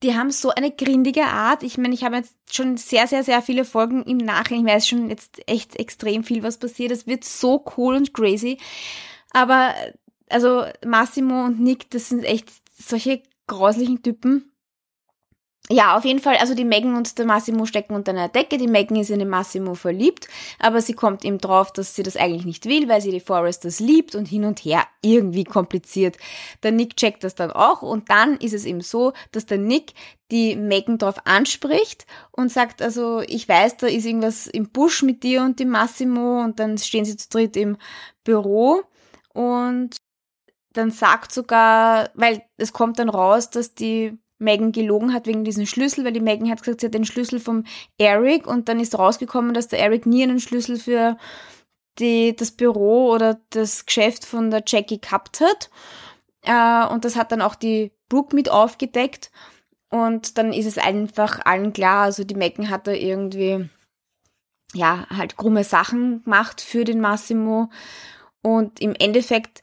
Die 0.02 0.16
haben 0.16 0.30
so 0.30 0.50
eine 0.50 0.70
grindige 0.70 1.25
Art. 1.25 1.62
Ich 1.62 1.78
meine, 1.78 1.94
ich 1.94 2.04
habe 2.04 2.16
jetzt 2.16 2.34
schon 2.50 2.76
sehr, 2.76 3.06
sehr, 3.06 3.25
sehr 3.25 3.42
viele 3.42 3.64
Folgen 3.64 4.02
im 4.04 4.16
Nachhinein. 4.16 4.66
Ich 4.66 4.75
weiß 4.75 4.88
schon 4.88 5.11
jetzt 5.11 5.40
echt 5.49 5.76
extrem 5.76 6.25
viel, 6.25 6.42
was 6.42 6.58
passiert. 6.58 6.90
Es 6.90 7.06
wird 7.06 7.25
so 7.25 7.64
cool 7.76 7.96
und 7.96 8.12
crazy. 8.12 8.58
Aber, 9.30 9.75
also, 10.28 10.64
Massimo 10.84 11.44
und 11.44 11.61
Nick, 11.61 11.88
das 11.90 12.08
sind 12.08 12.25
echt 12.25 12.50
solche 12.76 13.22
grauslichen 13.46 14.02
Typen 14.02 14.51
ja, 15.71 15.97
auf 15.97 16.04
jeden 16.04 16.19
Fall, 16.19 16.37
also 16.37 16.54
die 16.54 16.64
Megan 16.64 16.97
und 16.97 17.19
der 17.19 17.25
Massimo 17.25 17.66
stecken 17.66 17.95
unter 17.95 18.11
einer 18.11 18.28
Decke. 18.28 18.59
Die 18.59 18.66
Megan 18.66 18.97
ist 18.97 19.11
in 19.11 19.21
den 19.21 19.28
Massimo 19.28 19.75
verliebt, 19.75 20.28
aber 20.59 20.83
sie 20.83 20.92
kommt 20.92 21.25
ihm 21.25 21.38
drauf, 21.38 21.73
dass 21.73 21.95
sie 21.95 22.02
das 22.02 22.16
eigentlich 22.16 22.45
nicht 22.45 22.66
will, 22.66 22.88
weil 22.88 23.00
sie 23.00 23.12
die 23.12 23.21
Foresters 23.21 23.78
liebt 23.78 24.16
und 24.16 24.26
hin 24.26 24.45
und 24.45 24.59
her 24.61 24.85
irgendwie 25.02 25.45
kompliziert. 25.45 26.19
Der 26.64 26.73
Nick 26.73 26.97
checkt 26.97 27.23
das 27.23 27.37
dann 27.37 27.52
auch 27.52 27.83
und 27.83 28.11
dann 28.11 28.37
ist 28.38 28.54
es 28.54 28.64
eben 28.64 28.81
so, 28.81 29.12
dass 29.31 29.47
der 29.47 29.59
Nick 29.59 29.95
die 30.33 30.57
Megan 30.57 30.99
drauf 30.99 31.16
anspricht 31.26 32.07
und 32.33 32.50
sagt, 32.50 32.83
also 32.83 33.21
ich 33.21 33.49
weiß, 33.49 33.76
da 33.76 33.87
ist 33.87 34.04
irgendwas 34.04 34.49
im 34.49 34.69
Busch 34.71 35.02
mit 35.02 35.23
dir 35.23 35.42
und 35.42 35.61
dem 35.61 35.69
Massimo 35.69 36.42
und 36.42 36.59
dann 36.59 36.76
stehen 36.76 37.04
sie 37.04 37.16
zu 37.16 37.28
dritt 37.31 37.57
im 37.57 37.76
Büro 38.25 38.83
und 39.33 39.97
dann 40.73 40.90
sagt 40.90 41.33
sogar, 41.33 42.11
weil 42.14 42.42
es 42.57 42.73
kommt 42.73 42.99
dann 42.99 43.09
raus, 43.09 43.50
dass 43.50 43.75
die 43.75 44.19
Megan 44.42 44.72
gelogen 44.72 45.12
hat 45.12 45.26
wegen 45.26 45.44
diesem 45.44 45.66
Schlüssel, 45.66 46.04
weil 46.04 46.12
die 46.12 46.20
Megan 46.20 46.50
hat 46.50 46.62
gesagt, 46.62 46.80
sie 46.80 46.87
hat 46.87 46.94
den 46.94 47.04
Schlüssel 47.04 47.40
vom 47.40 47.64
Eric 47.99 48.46
und 48.46 48.68
dann 48.68 48.80
ist 48.80 48.99
rausgekommen, 48.99 49.54
dass 49.54 49.68
der 49.68 49.80
Eric 49.80 50.06
nie 50.06 50.22
einen 50.22 50.40
Schlüssel 50.40 50.78
für 50.78 51.16
die, 51.99 52.34
das 52.34 52.50
Büro 52.52 53.11
oder 53.11 53.40
das 53.50 53.87
Geschäft 53.87 54.25
von 54.25 54.50
der 54.50 54.62
Jackie 54.66 55.00
gehabt 55.00 55.40
hat. 55.40 55.70
Äh, 56.42 56.92
und 56.92 57.04
das 57.04 57.16
hat 57.16 57.32
dann 57.32 57.42
auch 57.42 57.54
die 57.54 57.92
Brooke 58.08 58.34
mit 58.34 58.50
aufgedeckt. 58.50 59.30
Und 59.90 60.38
dann 60.38 60.52
ist 60.52 60.66
es 60.66 60.78
einfach 60.78 61.40
allen 61.44 61.72
klar, 61.72 62.04
also 62.04 62.25
die 62.25 62.34
Megan 62.34 62.70
hat 62.70 62.87
da 62.87 62.92
irgendwie, 62.92 63.68
ja, 64.72 65.06
halt 65.11 65.37
krumme 65.37 65.64
Sachen 65.64 66.22
gemacht 66.25 66.61
für 66.61 66.84
den 66.84 67.00
Massimo. 67.00 67.68
Und 68.40 68.80
im 68.80 68.94
Endeffekt 68.94 69.62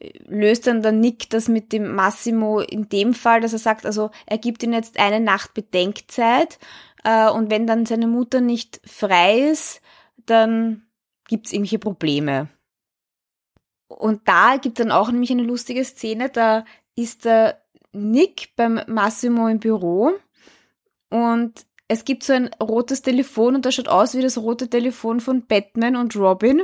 löst 0.00 0.66
dann 0.66 0.82
der 0.82 0.92
Nick 0.92 1.30
das 1.30 1.48
mit 1.48 1.72
dem 1.72 1.94
Massimo 1.94 2.60
in 2.60 2.88
dem 2.88 3.14
Fall, 3.14 3.40
dass 3.40 3.52
er 3.52 3.58
sagt, 3.58 3.84
also 3.84 4.10
er 4.26 4.38
gibt 4.38 4.62
ihm 4.62 4.72
jetzt 4.72 4.98
eine 4.98 5.20
Nacht 5.20 5.54
Bedenkzeit 5.54 6.58
äh, 7.04 7.28
und 7.28 7.50
wenn 7.50 7.66
dann 7.66 7.86
seine 7.86 8.06
Mutter 8.06 8.40
nicht 8.40 8.80
frei 8.84 9.50
ist, 9.50 9.80
dann 10.26 10.86
gibt's 11.26 11.52
irgendwelche 11.52 11.78
Probleme. 11.78 12.48
Und 13.88 14.28
da 14.28 14.56
gibt 14.56 14.80
dann 14.80 14.92
auch 14.92 15.10
nämlich 15.10 15.30
eine 15.30 15.42
lustige 15.42 15.84
Szene, 15.84 16.28
da 16.28 16.64
ist 16.94 17.24
der 17.24 17.62
Nick 17.92 18.54
beim 18.54 18.80
Massimo 18.86 19.48
im 19.48 19.60
Büro 19.60 20.12
und 21.10 21.66
es 21.88 22.04
gibt 22.04 22.22
so 22.22 22.34
ein 22.34 22.50
rotes 22.62 23.00
Telefon 23.00 23.56
und 23.56 23.64
das 23.64 23.74
schaut 23.74 23.88
aus 23.88 24.14
wie 24.14 24.20
das 24.20 24.36
rote 24.36 24.68
Telefon 24.68 25.20
von 25.20 25.46
Batman 25.46 25.96
und 25.96 26.14
Robin 26.16 26.62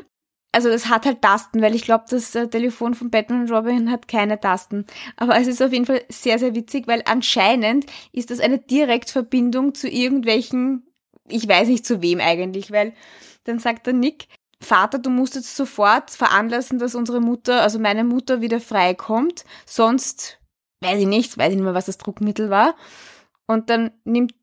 also 0.54 0.68
es 0.68 0.88
hat 0.88 1.04
halt 1.04 1.20
Tasten, 1.20 1.60
weil 1.60 1.74
ich 1.74 1.82
glaube, 1.82 2.04
das 2.08 2.34
äh, 2.34 2.48
Telefon 2.48 2.94
von 2.94 3.10
Batman 3.10 3.42
und 3.42 3.50
Robin 3.50 3.90
hat 3.90 4.08
keine 4.08 4.38
Tasten. 4.38 4.86
Aber 5.16 5.36
es 5.36 5.48
ist 5.48 5.62
auf 5.62 5.72
jeden 5.72 5.86
Fall 5.86 6.02
sehr, 6.08 6.38
sehr 6.38 6.54
witzig, 6.54 6.86
weil 6.86 7.02
anscheinend 7.06 7.86
ist 8.12 8.30
das 8.30 8.40
eine 8.40 8.58
Direktverbindung 8.58 9.74
zu 9.74 9.88
irgendwelchen, 9.88 10.86
ich 11.28 11.48
weiß 11.48 11.68
nicht 11.68 11.84
zu 11.84 12.02
wem 12.02 12.20
eigentlich, 12.20 12.70
weil 12.70 12.94
dann 13.44 13.58
sagt 13.58 13.86
der 13.86 13.94
Nick, 13.94 14.28
Vater, 14.60 14.98
du 14.98 15.10
musst 15.10 15.34
jetzt 15.34 15.56
sofort 15.56 16.10
veranlassen, 16.10 16.78
dass 16.78 16.94
unsere 16.94 17.20
Mutter, 17.20 17.62
also 17.62 17.78
meine 17.78 18.04
Mutter 18.04 18.40
wieder 18.40 18.60
freikommt, 18.60 19.44
sonst 19.66 20.38
weiß 20.80 21.00
ich 21.00 21.06
nicht, 21.06 21.36
weiß 21.36 21.50
ich 21.50 21.56
nicht 21.56 21.64
mehr, 21.64 21.74
was 21.74 21.86
das 21.86 21.98
Druckmittel 21.98 22.48
war. 22.48 22.76
Und 23.46 23.70
dann 23.70 23.90
nimmt 24.04 24.34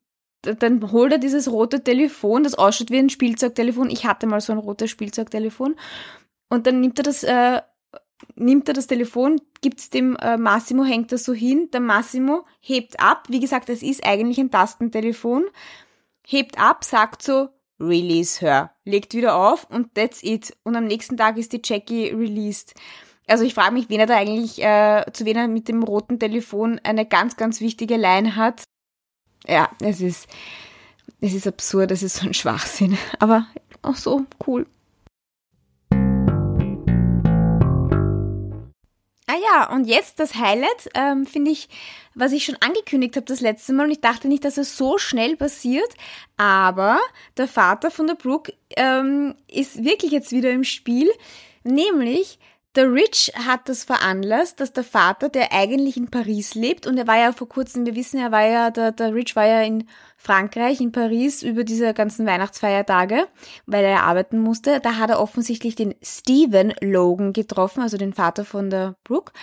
dann 0.42 0.92
holt 0.92 1.12
er 1.12 1.18
dieses 1.18 1.52
rote 1.52 1.84
Telefon, 1.84 2.44
das 2.44 2.56
ausschaut 2.56 2.90
wie 2.90 2.98
ein 2.98 3.10
Spielzeugtelefon. 3.10 3.90
Ich 3.90 4.06
hatte 4.06 4.28
mal 4.28 4.42
so 4.42 4.54
ein 4.54 4.60
rotes 4.60 4.90
Spielzeugtelefon. 4.90 5.76
Und 6.50 6.68
dann 6.68 6.82
nimmt 6.82 7.00
er 7.00 7.04
das, 7.04 7.24
äh, 7.24 7.62
nimmt 8.36 8.68
er 8.68 8.74
das 8.74 8.88
Telefon, 8.88 9.40
gibt's 9.62 9.90
dem 9.90 10.16
äh, 10.18 10.38
Massimo, 10.38 10.84
hängt 10.84 11.12
das 11.12 11.24
so 11.24 11.34
hin. 11.34 11.70
Der 11.72 11.80
Massimo 11.80 12.46
hebt 12.60 13.00
ab. 13.00 13.24
Wie 13.30 13.40
gesagt, 13.40 13.70
es 13.70 13.84
ist 13.84 14.06
eigentlich 14.06 14.40
ein 14.40 14.52
Tastentelefon. 14.52 15.46
Hebt 16.26 16.60
ab, 16.60 16.84
sagt 16.84 17.22
so, 17.22 17.50
release 17.80 18.42
her. 18.42 18.72
Legt 18.84 19.14
wieder 19.14 19.36
auf 19.36 19.68
und 19.70 19.94
that's 19.96 20.24
it. 20.24 20.56
Und 20.64 20.76
am 20.76 20.86
nächsten 20.86 21.18
Tag 21.18 21.38
ist 21.38 21.54
die 21.54 21.62
Jackie 21.64 22.10
released. 22.10 22.74
Also 23.28 23.44
ich 23.44 23.54
frage 23.54 23.74
mich, 23.74 23.90
wen 23.90 24.00
er 24.00 24.08
da 24.08 24.18
eigentlich, 24.18 24.62
äh, 24.62 25.06
zu 25.14 25.26
wen 25.26 25.38
er 25.38 25.48
mit 25.48 25.68
dem 25.68 25.84
roten 25.84 26.20
Telefon 26.20 26.80
eine 26.84 27.06
ganz, 27.06 27.38
ganz 27.38 27.62
wichtige 27.62 27.96
Line 27.96 28.36
hat. 28.36 28.64
Ja, 29.48 29.70
es 29.82 30.02
ist, 30.02 30.28
es 31.20 31.34
ist 31.34 31.48
absurd, 31.48 31.92
es 31.92 32.04
ist 32.04 32.18
so 32.18 32.28
ein 32.28 32.34
Schwachsinn. 32.34 32.98
Aber 33.20 33.48
auch 33.82 33.96
so 33.96 34.26
cool. 34.48 34.66
Ah 39.28 39.38
ja, 39.42 39.74
und 39.74 39.86
jetzt 39.86 40.20
das 40.20 40.36
Highlight, 40.36 40.90
ähm, 40.94 41.26
finde 41.26 41.52
ich, 41.52 41.70
was 42.16 42.34
ich 42.34 42.44
schon 42.44 42.58
angekündigt 42.60 43.16
habe 43.16 43.26
das 43.26 43.40
letzte 43.40 43.72
Mal 43.72 43.86
und 43.86 43.92
ich 43.92 44.02
dachte 44.02 44.28
nicht, 44.28 44.44
dass 44.44 44.58
es 44.58 44.78
so 44.78 44.98
schnell 44.98 45.38
passiert, 45.38 45.90
aber 46.36 47.00
der 47.38 47.48
Vater 47.48 47.92
von 47.92 48.08
der 48.08 48.16
Brooke 48.16 48.54
ähm, 48.76 49.36
ist 49.48 49.86
wirklich 49.86 50.12
jetzt 50.12 50.34
wieder 50.34 50.52
im 50.52 50.66
Spiel, 50.66 51.10
nämlich 51.64 52.40
der 52.76 52.92
Rich 52.92 53.34
hat 53.36 53.68
das 53.68 53.84
veranlasst, 53.84 54.60
dass 54.60 54.72
der 54.72 54.84
Vater, 54.84 55.30
der 55.30 55.52
eigentlich 55.52 55.98
in 55.98 56.10
Paris 56.10 56.56
lebt, 56.56 56.88
und 56.88 56.98
er 56.98 57.08
war 57.08 57.18
ja 57.18 57.34
vor 57.34 57.50
kurzem, 57.50 57.86
wir 57.86 57.96
wissen, 57.96 58.20
er 58.20 58.32
war 58.32 58.46
ja, 58.46 58.72
der, 58.72 58.92
der 58.92 59.14
Rich 59.14 59.36
war 59.36 59.46
ja 59.46 59.62
in 59.62 59.88
Frankreich, 60.16 60.80
in 60.80 60.92
Paris, 60.92 61.44
über 61.44 61.64
diese 61.64 61.94
ganzen 61.94 62.26
Weihnachtsfeiertage, 62.26 63.28
weil 63.66 63.84
er 63.84 64.04
arbeiten 64.04 64.40
musste. 64.40 64.80
Da 64.80 64.98
hat 64.98 65.10
er 65.10 65.20
offensichtlich 65.20 65.76
den 65.76 65.96
Stephen 66.02 66.74
Logan 66.80 67.34
getroffen, 67.34 67.82
also 67.82 67.98
den 67.98 68.14
Vater 68.14 68.46
von 68.46 68.70
der 68.70 68.96
Brooke. 69.04 69.34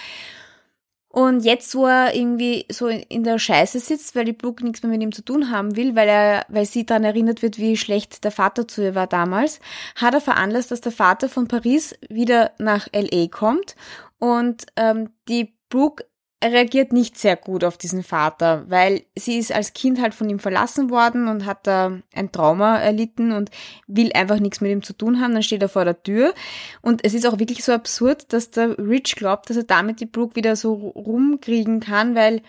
Und 1.10 1.44
jetzt, 1.44 1.74
wo 1.74 1.86
er 1.86 2.14
irgendwie 2.14 2.66
so 2.70 2.88
in 2.88 3.24
der 3.24 3.38
Scheiße 3.38 3.80
sitzt, 3.80 4.14
weil 4.14 4.26
die 4.26 4.34
Brooke 4.34 4.62
nichts 4.62 4.82
mehr 4.82 4.90
mit 4.90 5.02
ihm 5.02 5.12
zu 5.12 5.24
tun 5.24 5.50
haben 5.50 5.74
will, 5.74 5.96
weil 5.96 6.08
er, 6.08 6.44
weil 6.48 6.66
sie 6.66 6.84
daran 6.84 7.04
erinnert 7.04 7.40
wird, 7.40 7.58
wie 7.58 7.78
schlecht 7.78 8.24
der 8.24 8.30
Vater 8.30 8.68
zu 8.68 8.82
ihr 8.82 8.94
war 8.94 9.06
damals, 9.06 9.60
hat 9.96 10.12
er 10.12 10.20
veranlasst, 10.20 10.70
dass 10.70 10.82
der 10.82 10.92
Vater 10.92 11.28
von 11.28 11.48
Paris 11.48 11.94
wieder 12.08 12.52
nach 12.58 12.88
LA 12.92 13.28
kommt. 13.28 13.74
Und 14.18 14.66
ähm, 14.76 15.10
die 15.28 15.54
Brooke 15.70 16.04
reagiert 16.44 16.92
nicht 16.92 17.18
sehr 17.18 17.36
gut 17.36 17.64
auf 17.64 17.76
diesen 17.76 18.02
Vater, 18.02 18.64
weil 18.68 19.02
sie 19.16 19.38
ist 19.38 19.52
als 19.52 19.72
Kind 19.72 20.00
halt 20.00 20.14
von 20.14 20.30
ihm 20.30 20.38
verlassen 20.38 20.90
worden 20.90 21.26
und 21.26 21.46
hat 21.46 21.66
da 21.66 21.98
ein 22.14 22.30
Trauma 22.30 22.78
erlitten 22.78 23.32
und 23.32 23.50
will 23.88 24.12
einfach 24.12 24.38
nichts 24.38 24.60
mit 24.60 24.70
ihm 24.70 24.82
zu 24.82 24.92
tun 24.92 25.20
haben. 25.20 25.32
Dann 25.32 25.42
steht 25.42 25.62
er 25.62 25.68
vor 25.68 25.84
der 25.84 26.02
Tür 26.02 26.34
und 26.80 27.04
es 27.04 27.14
ist 27.14 27.26
auch 27.26 27.38
wirklich 27.38 27.64
so 27.64 27.72
absurd, 27.72 28.32
dass 28.32 28.50
der 28.50 28.78
Rich 28.78 29.16
glaubt, 29.16 29.50
dass 29.50 29.56
er 29.56 29.64
damit 29.64 30.00
die 30.00 30.06
Brooke 30.06 30.36
wieder 30.36 30.54
so 30.54 30.74
rumkriegen 30.74 31.80
kann, 31.80 32.14
weil 32.14 32.42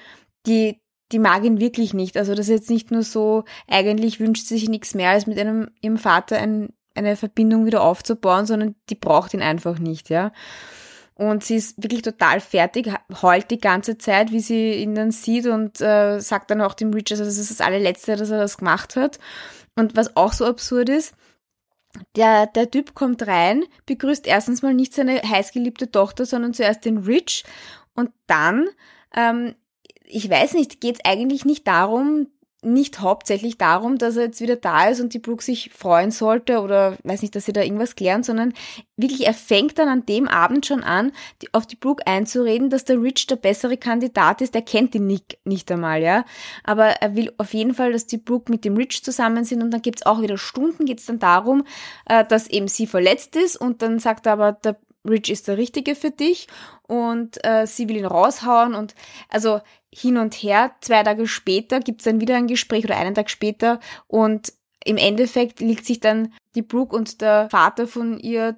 die 0.46 0.79
die 1.12 1.19
mag 1.19 1.43
ihn 1.43 1.60
wirklich 1.60 1.93
nicht. 1.93 2.17
Also 2.17 2.36
das 2.36 2.48
ist 2.48 2.53
jetzt 2.53 2.69
nicht 2.69 2.91
nur 2.91 3.01
so, 3.01 3.43
eigentlich 3.67 4.19
wünscht 4.19 4.46
sie 4.46 4.60
sich 4.60 4.69
nichts 4.69 4.93
mehr, 4.93 5.10
als 5.10 5.25
mit 5.25 5.39
einem 5.39 5.72
ihrem 5.81 5.98
Vater 5.98 6.38
ein, 6.38 6.69
eine 6.93 7.15
Verbindung 7.15 7.65
wieder 7.65 7.81
aufzubauen, 7.81 8.46
sondern 8.46 8.75
die 8.89 8.96
braucht 8.96 9.34
ihn 9.34 9.41
einfach 9.41 9.79
nicht, 9.79 10.10
ja. 10.10 10.31
Und 11.20 11.44
sie 11.44 11.58
ist 11.58 11.84
wirklich 11.84 12.02
total 12.02 12.40
fertig, 12.40 12.90
heult 13.22 13.52
die 13.52 13.60
ganze 13.60 13.98
Zeit, 13.98 14.32
wie 14.32 14.40
sie 14.40 14.76
ihn 14.76 14.96
dann 14.96 15.12
sieht 15.12 15.48
und 15.48 15.82
äh, 15.82 16.22
sagt 16.22 16.50
dann 16.50 16.62
auch 16.62 16.74
dem 16.74 16.94
Richard, 16.94 17.20
also 17.20 17.26
das 17.26 17.38
ist 17.38 17.52
das 17.52 17.60
allerletzte, 17.60 18.16
dass 18.16 18.30
er 18.30 18.38
das 18.38 18.58
gemacht 18.58 18.96
hat. 18.96 19.20
Und 19.76 19.98
was 19.98 20.16
auch 20.16 20.32
so 20.32 20.46
absurd 20.46 20.88
ist, 20.88 21.14
der, 22.16 22.48
der 22.48 22.72
Typ 22.72 22.96
kommt 22.96 23.28
rein, 23.28 23.66
begrüßt 23.86 24.28
erstens 24.28 24.62
mal 24.62 24.74
nicht 24.74 24.94
seine 24.94 25.22
heißgeliebte 25.22 25.92
Tochter, 25.92 26.26
sondern 26.26 26.54
zuerst 26.54 26.86
den 26.86 27.00
Rich. 27.00 27.44
Und 27.96 28.12
dann, 28.26 28.70
ähm, 29.14 29.56
ich 30.06 30.30
weiß 30.30 30.54
nicht, 30.54 30.80
geht 30.80 30.96
es 30.96 31.06
eigentlich 31.06 31.44
nicht 31.44 31.68
darum, 31.68 32.28
nicht 32.62 33.00
hauptsächlich 33.00 33.58
darum, 33.58 33.98
dass 33.98 34.18
er 34.18 34.24
jetzt 34.24 34.42
wieder 34.42 34.58
da 34.58 34.89
ist 34.89 35.00
und 35.00 35.13
die 35.13 35.20
Brooke 35.20 35.44
sich 35.44 35.72
freuen 35.74 36.12
sollte 36.12 36.60
oder 36.60 36.98
weiß 37.03 37.22
nicht, 37.22 37.36
dass 37.36 37.46
sie 37.46 37.53
da 37.53 37.62
irgendwas 37.62 37.96
klären, 37.96 38.24
sondern 38.24 38.53
wirklich, 38.98 39.25
er 39.25 39.33
fängt 39.33 39.77
dann 39.79 39.88
an 39.88 40.05
dem 40.05 40.27
Abend 40.27 40.66
schon 40.66 40.83
an, 40.83 41.14
die, 41.42 41.53
auf 41.53 41.66
die 41.66 41.77
Brooke 41.77 42.05
einzureden, 42.05 42.70
dass 42.70 42.83
der 42.83 43.01
Rich 43.01 43.27
der 43.27 43.38
bessere 43.38 43.77
Kandidat 43.77 44.42
ist. 44.42 44.55
Er 44.55 44.62
kennt 44.62 44.94
den 44.94 45.07
Nick 45.07 45.40
nicht 45.46 45.72
einmal, 45.72 46.01
ja. 46.01 46.25
Aber 46.66 46.88
er 46.88 47.16
will 47.16 47.31
auf 47.38 47.53
jeden 47.53 47.74
Fall, 47.74 47.94
dass 47.94 48.07
die 48.07 48.18
Brooke 48.18 48.51
mit 48.51 48.66
dem 48.66 48.75
Rich 48.75 49.03
zusammen 49.05 49.46
sind 49.46 49.64
und 49.64 49.72
dann 49.72 49.81
gibt's 49.81 50.05
auch 50.05 50.22
wieder 50.22 50.38
Stunden, 50.38 50.86
geht's 50.86 51.05
dann 51.05 51.20
darum, 51.20 51.64
äh, 52.05 52.25
dass 52.25 52.48
eben 52.48 52.68
sie 52.68 52.88
verletzt 52.88 53.38
ist 53.38 53.55
und 53.55 53.81
dann 53.81 54.00
sagt 54.00 54.25
er 54.25 54.33
aber, 54.33 54.51
der 54.51 54.75
Rich 55.07 55.29
ist 55.29 55.48
der 55.48 55.57
Richtige 55.57 55.96
für 55.96 56.12
dich 56.12 56.48
und 56.88 57.44
äh, 57.46 57.66
sie 57.66 57.88
will 57.88 57.98
ihn 57.98 58.05
raushauen 58.05 58.75
und 58.75 58.96
also 59.29 59.62
hin 59.94 60.18
und 60.18 60.33
her. 60.33 60.75
Zwei 60.81 61.03
Tage 61.03 61.27
später 61.27 61.79
gibt's 61.79 62.03
dann 62.03 62.22
wieder 62.22 62.35
ein 62.35 62.48
Gespräch 62.48 62.83
oder 62.83 62.98
einen 62.98 63.16
Tag 63.16 63.29
später 63.29 63.79
und 64.07 64.53
im 64.83 64.98
Endeffekt 64.98 65.59
liegt 65.59 65.85
sich 65.85 66.00
dann 66.00 66.33
die 66.55 66.62
Brooke 66.62 66.96
und 66.96 67.22
der 67.22 67.50
Vater 67.50 67.88
von 67.88 68.20
ihr 68.20 68.57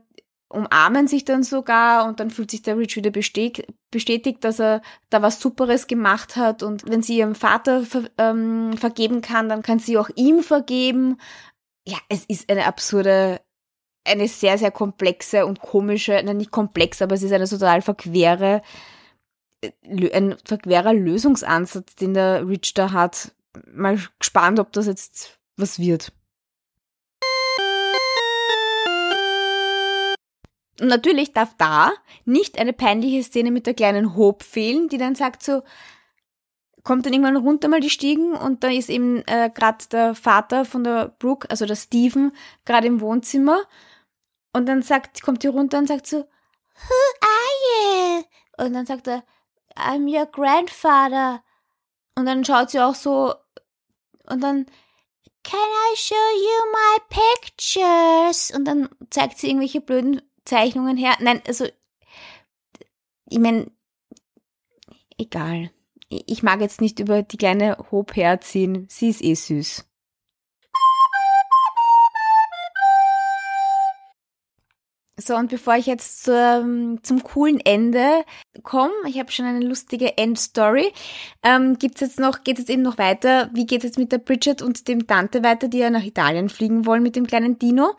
umarmen 0.52 1.08
sich 1.08 1.26
dann 1.26 1.44
sogar 1.44 2.06
und 2.08 2.20
dann 2.20 2.30
fühlt 2.30 2.52
sich 2.52 2.62
der 2.62 2.78
Rich 2.78 2.96
wieder 2.96 3.12
bestätigt, 3.12 4.44
dass 4.44 4.60
er 4.60 4.82
da 5.10 5.22
was 5.22 5.40
Superes 5.40 5.88
gemacht 5.88 6.36
hat 6.36 6.62
und 6.64 6.88
wenn 6.90 7.02
sie 7.02 7.18
ihrem 7.18 7.36
Vater 7.36 7.84
ver 7.84 8.10
ähm, 8.18 8.74
vergeben 8.78 9.22
kann, 9.22 9.50
dann 9.50 9.62
kann 9.62 9.80
sie 9.80 9.98
auch 9.98 10.10
ihm 10.16 10.44
vergeben. 10.44 11.18
Ja, 11.88 11.98
es 12.10 12.26
ist 12.26 12.50
eine 12.52 12.66
absurde 12.66 13.40
eine 14.04 14.28
sehr, 14.28 14.58
sehr 14.58 14.72
komplexe 14.72 15.46
und 15.46 15.62
komische, 15.62 16.22
nein, 16.24 16.38
nicht 16.38 16.52
komplex, 16.52 17.02
aber 17.02 17.16
es 17.16 17.24
ist 17.24 17.32
eine 17.32 17.48
total 17.48 17.82
verquere, 17.82 18.62
äh, 19.62 19.72
ein 20.12 20.36
verquerer 20.44 20.94
Lösungsansatz, 20.94 21.96
den 21.96 22.14
der 22.14 22.48
Rich 22.48 22.74
da 22.74 22.92
hat. 22.92 23.34
Mal 23.74 24.00
gespannt, 24.20 24.60
ob 24.60 24.72
das 24.72 24.88
jetzt 24.88 25.40
was 25.58 25.80
wird. 25.80 26.12
Natürlich 30.80 31.32
darf 31.32 31.56
da 31.58 31.92
nicht 32.26 32.58
eine 32.58 32.74
peinliche 32.74 33.22
Szene 33.22 33.52
mit 33.52 33.68
der 33.68 33.76
kleinen 33.76 34.16
Hope 34.16 34.44
fehlen, 34.44 34.90
die 34.90 34.98
dann 34.98 35.14
sagt 35.14 35.44
so, 35.44 35.62
kommt 36.84 37.06
dann 37.06 37.14
irgendwann 37.14 37.38
runter 37.38 37.68
mal 37.68 37.80
die 37.80 37.90
Stiegen 37.90 38.34
und 38.34 38.64
da 38.64 38.70
ist 38.70 38.90
eben 38.90 39.24
äh, 39.28 39.50
gerade 39.54 39.86
der 39.92 40.16
Vater 40.16 40.66
von 40.66 40.84
der 40.84 41.10
Brooke, 41.20 41.50
also 41.50 41.66
der 41.66 41.76
Steven, 41.76 42.32
gerade 42.66 42.88
im 42.88 43.02
Wohnzimmer 43.02 43.64
und 44.54 44.66
dann 44.68 44.82
sagt, 44.82 45.22
kommt 45.22 45.44
die 45.44 45.48
runter 45.48 45.78
und 45.78 45.88
sagt 45.88 46.08
so, 46.08 46.18
Who 46.18 47.18
are 47.22 48.20
you? 48.20 48.24
Und 48.66 48.74
dann 48.74 48.86
sagt 48.86 49.08
er, 49.08 49.24
I'm 49.76 50.08
your 50.08 50.26
grandfather. 50.26 51.44
Und 52.16 52.26
dann 52.26 52.44
schaut 52.44 52.72
sie 52.72 52.80
auch 52.80 52.96
so 52.96 53.34
und 54.28 54.42
dann 54.42 54.66
Can 55.44 55.60
I 55.60 55.96
show 55.96 56.16
you 56.16 56.72
my 56.72 57.00
pictures? 57.10 58.52
Und 58.52 58.66
dann 58.66 58.90
zeigt 59.10 59.40
sie 59.40 59.48
irgendwelche 59.48 59.82
blöden 59.82 60.22
Zeichnungen 60.46 60.98
her. 60.98 61.16
Nein, 61.20 61.42
also 61.48 61.66
ich 63.28 63.40
meine, 63.40 63.72
egal. 65.18 65.72
Ich 66.12 66.44
mag 66.44 66.60
jetzt 66.60 66.82
nicht 66.82 67.00
über 67.00 67.24
die 67.24 67.38
kleine 67.38 67.78
Hope 67.90 68.14
herziehen. 68.16 68.86
Sie 68.90 69.10
ist 69.10 69.24
eh 69.24 69.34
süß. 69.34 69.86
So, 75.18 75.36
und 75.36 75.52
bevor 75.52 75.76
ich 75.76 75.86
jetzt 75.86 76.24
zum, 76.24 77.02
zum 77.04 77.24
coolen 77.24 77.60
Ende 77.60 78.26
komme, 78.64 78.92
ich 79.08 79.20
habe 79.20 79.32
schon 79.32 79.46
eine 79.46 79.64
lustige 79.64 80.18
Endstory, 80.18 80.92
ähm, 81.44 81.78
gibt's 81.78 82.02
jetzt 82.02 82.20
noch, 82.20 82.44
geht 82.44 82.58
es 82.58 82.70
eben 82.70 82.82
noch 82.82 82.98
weiter, 82.98 83.50
wie 83.54 83.68
geht 83.68 83.80
es 83.80 83.92
jetzt 83.92 84.00
mit 84.00 84.12
der 84.12 84.18
Bridget 84.18 84.62
und 84.62 84.88
dem 84.88 85.06
Tante 85.06 85.44
weiter, 85.44 85.68
die 85.68 85.78
ja 85.78 85.92
nach 85.92 86.04
Italien 86.04 86.50
fliegen 86.50 86.86
wollen 86.88 87.04
mit 87.04 87.16
dem 87.16 87.28
kleinen 87.28 87.60
Dino. 87.60 87.94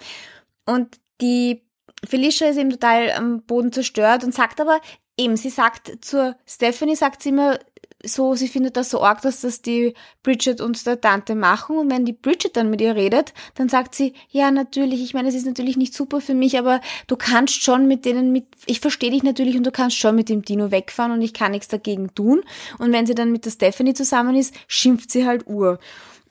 Und 0.67 0.99
die 1.21 1.63
Felicia 2.05 2.49
ist 2.49 2.57
eben 2.57 2.71
total 2.71 3.13
am 3.13 3.43
Boden 3.43 3.73
zerstört 3.73 4.25
und 4.25 4.35
sagt 4.35 4.61
aber, 4.61 4.81
eben, 5.17 5.37
sie 5.37 5.51
sagt 5.51 6.05
zur 6.05 6.37
Stephanie, 6.45 6.97
sagt 6.97 7.23
sie 7.23 7.29
immer, 7.29 7.59
so, 8.05 8.35
sie 8.35 8.49
findet 8.49 8.77
das 8.77 8.91
so 8.91 9.03
arg, 9.03 9.23
dass 9.23 9.43
das 9.43 9.63
die 9.63 9.95
Bridget 10.23 10.61
und 10.61 10.85
der 10.87 11.01
Tante 11.01 11.35
machen. 11.35 11.79
Und 11.79 11.91
wenn 11.91 12.05
die 12.05 12.13
Bridget 12.13 12.57
dann 12.57 12.71
mit 12.71 12.81
ihr 12.81 12.97
redet, 12.97 13.33
dann 13.55 13.69
sagt 13.69 13.95
sie, 13.95 14.15
ja, 14.31 14.51
natürlich, 14.51 15.03
ich 15.03 15.15
meine, 15.15 15.29
es 15.29 15.35
ist 15.35 15.47
natürlich 15.47 15.77
nicht 15.77 15.95
super 15.95 16.21
für 16.21 16.35
mich, 16.35 16.59
aber 16.59 16.81
du 17.07 17.17
kannst 17.17 17.63
schon 17.63 17.87
mit 17.87 18.05
denen 18.05 18.33
mit, 18.33 18.47
ich 18.67 18.81
verstehe 18.81 19.11
dich 19.11 19.23
natürlich 19.23 19.57
und 19.57 19.65
du 19.65 19.73
kannst 19.73 19.97
schon 19.97 20.17
mit 20.17 20.29
dem 20.29 20.43
Dino 20.43 20.71
wegfahren 20.71 21.13
und 21.13 21.23
ich 21.23 21.35
kann 21.35 21.53
nichts 21.53 21.69
dagegen 21.69 22.15
tun. 22.15 22.43
Und 22.79 22.93
wenn 22.93 23.07
sie 23.07 23.15
dann 23.15 23.33
mit 23.33 23.45
der 23.45 23.51
Stephanie 23.51 23.95
zusammen 23.95 24.37
ist, 24.37 24.55
schimpft 24.67 25.11
sie 25.11 25.27
halt 25.27 25.47
Ur. 25.47 25.79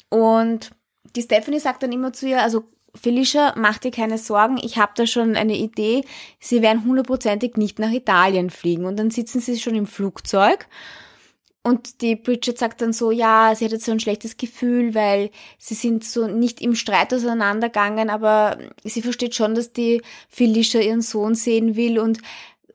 Und 0.10 0.71
die 1.15 1.21
Stephanie 1.21 1.60
sagt 1.60 1.84
dann 1.84 1.91
immer 1.91 2.13
zu 2.13 2.27
ihr, 2.27 2.41
also 2.41 2.63
Felicia, 2.93 3.53
mach 3.57 3.77
dir 3.77 3.91
keine 3.91 4.17
Sorgen, 4.17 4.60
ich 4.62 4.77
habe 4.77 4.91
da 4.95 5.07
schon 5.07 5.38
eine 5.38 5.55
Idee, 5.55 6.03
sie 6.41 6.62
werden 6.62 6.84
hundertprozentig 6.84 7.55
nicht 7.55 7.79
nach 7.79 7.91
Italien 7.91 8.49
fliegen. 8.49 8.86
Und 8.86 8.97
dann 8.97 9.12
sitzen 9.12 9.39
sie 9.39 9.57
schon 9.57 9.75
im 9.75 9.88
Flugzeug 9.88 10.67
Und 11.63 12.02
die 12.02 12.15
Bridget 12.15 12.58
sagt 12.58 12.82
dann 12.82 12.91
so, 12.91 13.12
ja, 13.12 13.54
sie 13.56 13.65
hat 13.65 13.71
jetzt 13.71 13.86
so 13.86 13.91
ein 13.91 14.00
schlechtes 14.00 14.38
Gefühl, 14.38 14.95
weil 14.95 15.30
sie 15.60 15.76
sind 15.76 16.04
so 16.04 16.28
nicht 16.28 16.60
im 16.60 16.74
Streit 16.74 17.13
auseinandergegangen, 17.13 18.10
aber 18.10 18.58
sie 18.84 19.04
versteht 19.04 19.36
schon, 19.36 19.54
dass 19.54 19.71
die 19.71 20.02
Felicia 20.28 20.82
ihren 20.82 21.02
Sohn 21.02 21.36
sehen 21.36 21.76
will 21.76 22.00
und 22.00 22.19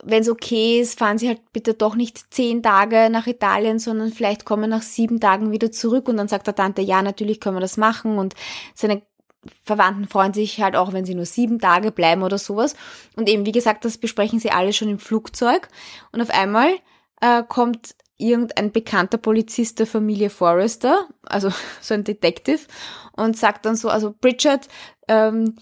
wenn 0.05 0.22
es 0.22 0.29
okay 0.29 0.81
ist, 0.81 0.99
fahren 0.99 1.18
sie 1.18 1.27
halt 1.27 1.40
bitte 1.53 1.75
doch 1.75 1.96
nicht 1.96 2.33
zehn 2.33 2.62
Tage 2.62 3.09
nach 3.11 3.27
Italien, 3.27 3.81
sondern 3.81 4.12
vielleicht 4.12 4.44
kommen 4.44 4.70
nach 4.70 4.83
sieben 4.83 5.18
Tagen 5.18 5.51
wieder 5.51 5.72
zurück 5.72 6.09
und 6.09 6.16
dann 6.16 6.29
sagt 6.29 6.46
der 6.46 6.55
Tante, 6.55 6.81
ja, 6.83 7.03
natürlich 7.03 7.40
können 7.40 7.57
wir 7.57 7.61
das 7.61 7.77
machen 7.77 8.18
und 8.18 8.35
seine 8.75 9.03
Verwandten 9.64 10.07
freuen 10.07 10.33
sich 10.33 10.61
halt 10.61 10.77
auch, 10.77 10.92
wenn 10.92 11.05
sie 11.05 11.14
nur 11.14 11.27
sieben 11.27 11.59
Tage 11.59 11.92
bleiben 11.92 12.22
oder 12.22 12.38
sowas. 12.38 12.75
Und 13.14 13.29
eben, 13.29 13.46
wie 13.46 13.53
gesagt, 13.53 13.85
das 13.85 13.99
besprechen 13.99 14.40
sie 14.40 14.51
alle 14.51 14.72
schon 14.72 14.88
im 14.88 14.99
Flugzeug. 14.99 15.68
Und 16.11 16.20
auf 16.20 16.31
einmal 16.31 16.70
äh, 17.20 17.44
kommt 17.49 17.94
irgendein 18.18 18.72
bekannter 18.72 19.18
Polizist 19.18 19.79
der 19.79 19.87
Familie 19.87 20.31
Forrester, 20.31 21.09
also 21.22 21.50
so 21.81 21.94
ein 21.94 22.05
Detective, 22.05 22.61
und 23.12 23.37
sagt 23.37 23.66
dann 23.66 23.76
so, 23.76 23.88
also 23.88 24.14
Bridget, 24.18 24.68
ähm, 25.09 25.57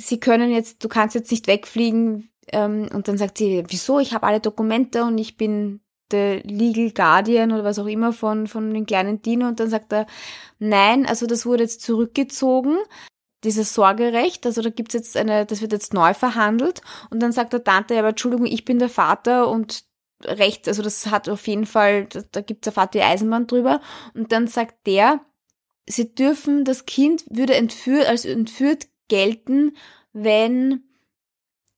Sie 0.00 0.18
können 0.18 0.50
jetzt, 0.50 0.82
du 0.82 0.88
kannst 0.88 1.14
jetzt 1.14 1.30
nicht 1.30 1.46
wegfliegen. 1.46 2.30
Ähm, 2.52 2.88
und 2.92 3.06
dann 3.06 3.18
sagt 3.18 3.38
sie, 3.38 3.64
wieso? 3.68 4.00
Ich 4.00 4.14
habe 4.14 4.26
alle 4.26 4.40
Dokumente 4.40 5.04
und 5.04 5.18
ich 5.18 5.36
bin 5.36 5.80
der 6.10 6.42
Legal 6.42 6.90
Guardian 6.90 7.52
oder 7.52 7.64
was 7.64 7.78
auch 7.78 7.86
immer 7.86 8.12
von, 8.12 8.46
von 8.46 8.72
den 8.72 8.86
kleinen 8.86 9.22
Dino. 9.22 9.46
Und 9.46 9.60
dann 9.60 9.68
sagt 9.68 9.92
er, 9.92 10.06
nein, 10.58 11.06
also 11.06 11.26
das 11.26 11.46
wurde 11.46 11.64
jetzt 11.64 11.82
zurückgezogen 11.82 12.78
dieses 13.44 13.72
Sorgerecht, 13.72 14.44
also 14.44 14.60
da 14.60 14.68
gibt's 14.68 14.92
jetzt 14.92 15.16
eine, 15.16 15.46
das 15.46 15.62
wird 15.62 15.72
jetzt 15.72 15.94
neu 15.94 16.12
verhandelt 16.12 16.82
und 17.08 17.20
dann 17.20 17.32
sagt 17.32 17.54
der 17.54 17.64
Tante, 17.64 17.98
aber 17.98 18.10
Entschuldigung, 18.10 18.44
ich 18.44 18.66
bin 18.66 18.78
der 18.78 18.90
Vater 18.90 19.48
und 19.48 19.84
Recht, 20.24 20.68
also 20.68 20.82
das 20.82 21.06
hat 21.06 21.28
auf 21.28 21.46
jeden 21.46 21.66
Fall, 21.66 22.06
da, 22.06 22.22
da 22.30 22.40
gibt 22.40 22.66
der 22.66 22.72
Vater 22.72 22.98
die 22.98 23.02
Eisenbahn 23.02 23.46
drüber. 23.46 23.80
Und 24.14 24.32
dann 24.32 24.46
sagt 24.46 24.86
der, 24.86 25.20
sie 25.86 26.14
dürfen, 26.14 26.64
das 26.64 26.86
Kind 26.86 27.24
würde 27.30 27.54
entführt, 27.54 28.06
als 28.06 28.24
entführt 28.24 28.88
gelten, 29.08 29.76
wenn 30.12 30.84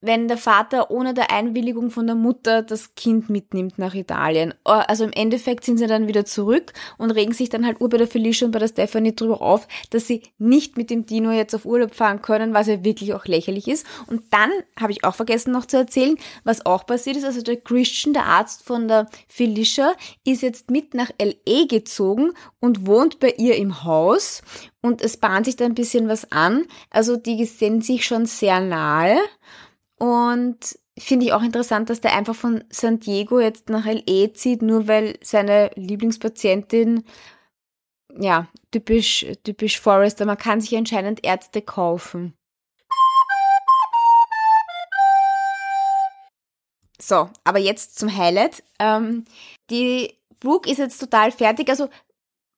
wenn 0.02 0.28
der 0.28 0.36
Vater 0.36 0.90
ohne 0.90 1.14
der 1.14 1.30
Einwilligung 1.30 1.90
von 1.90 2.06
der 2.06 2.16
Mutter 2.16 2.62
das 2.62 2.94
Kind 2.96 3.30
mitnimmt 3.30 3.78
nach 3.78 3.94
Italien. 3.94 4.52
Äh, 4.66 4.70
also 4.70 5.04
im 5.04 5.12
Endeffekt 5.12 5.64
sind 5.64 5.78
sie 5.78 5.86
dann 5.86 6.08
wieder 6.08 6.24
zurück 6.24 6.72
und 6.98 7.12
regen 7.12 7.32
sich 7.32 7.48
dann 7.48 7.64
halt 7.64 7.78
bei 7.78 7.96
der 7.96 8.06
Felicia 8.06 8.44
und 8.46 8.52
bei 8.52 8.58
der 8.58 8.68
Stephanie 8.68 9.14
drüber 9.14 9.40
auf, 9.40 9.66
dass 9.90 10.06
sie 10.06 10.22
nicht 10.38 10.76
mit 10.76 10.90
dem 10.90 11.06
Dino 11.06 11.30
jetzt 11.30 11.54
auf 11.54 11.64
Urlaub 11.64 11.94
fahren 11.94 12.20
können, 12.20 12.52
was 12.52 12.66
ja 12.66 12.84
wirklich 12.84 13.14
auch 13.14 13.24
lächerlich 13.24 13.68
ist. 13.68 13.86
Und 14.06 14.22
dann 14.30 14.50
habe 14.78 14.92
ich 14.92 15.04
auch 15.04 15.14
vergessen 15.14 15.52
noch 15.52 15.66
zu 15.66 15.76
erzählen, 15.76 16.16
was 16.44 16.66
auch 16.66 16.84
passiert 16.84 17.16
ist. 17.16 17.24
Also 17.24 17.42
der 17.42 17.56
Christian, 17.56 18.12
der 18.12 18.26
Arzt 18.26 18.64
von 18.64 18.88
der 18.88 19.08
Felicia, 19.28 19.94
ist 20.24 20.42
jetzt 20.42 20.70
mit 20.70 20.94
nach 20.94 21.10
LA 21.20 21.66
gezogen 21.68 22.32
und 22.60 22.86
wohnt 22.86 23.20
bei 23.20 23.34
ihr 23.38 23.56
im 23.56 23.84
Haus 23.84 24.42
und 24.82 25.00
es 25.00 25.16
bahnt 25.16 25.46
sich 25.46 25.56
da 25.56 25.64
ein 25.64 25.74
bisschen 25.74 26.08
was 26.08 26.30
an. 26.32 26.66
Also 26.90 27.16
die 27.16 27.44
sind 27.44 27.84
sich 27.84 28.04
schon 28.04 28.26
sehr 28.26 28.60
nahe. 28.60 29.18
Und 30.02 30.80
finde 30.98 31.26
ich 31.26 31.32
auch 31.32 31.44
interessant, 31.44 31.88
dass 31.88 32.00
der 32.00 32.12
einfach 32.16 32.34
von 32.34 32.64
San 32.70 32.98
Diego 32.98 33.38
jetzt 33.38 33.68
nach 33.68 33.86
LE 33.86 34.32
zieht, 34.32 34.60
nur 34.60 34.88
weil 34.88 35.16
seine 35.22 35.70
Lieblingspatientin, 35.76 37.04
ja, 38.18 38.48
typisch, 38.72 39.24
typisch 39.44 39.78
Forrester, 39.78 40.26
man 40.26 40.38
kann 40.38 40.60
sich 40.60 40.76
anscheinend 40.76 41.24
Ärzte 41.24 41.62
kaufen. 41.62 42.34
So, 47.00 47.30
aber 47.44 47.60
jetzt 47.60 47.96
zum 47.96 48.12
Highlight. 48.12 48.64
Ähm, 48.80 49.24
die 49.70 50.18
Brooke 50.40 50.68
ist 50.68 50.78
jetzt 50.78 50.98
total 50.98 51.30
fertig. 51.30 51.68
Also 51.68 51.88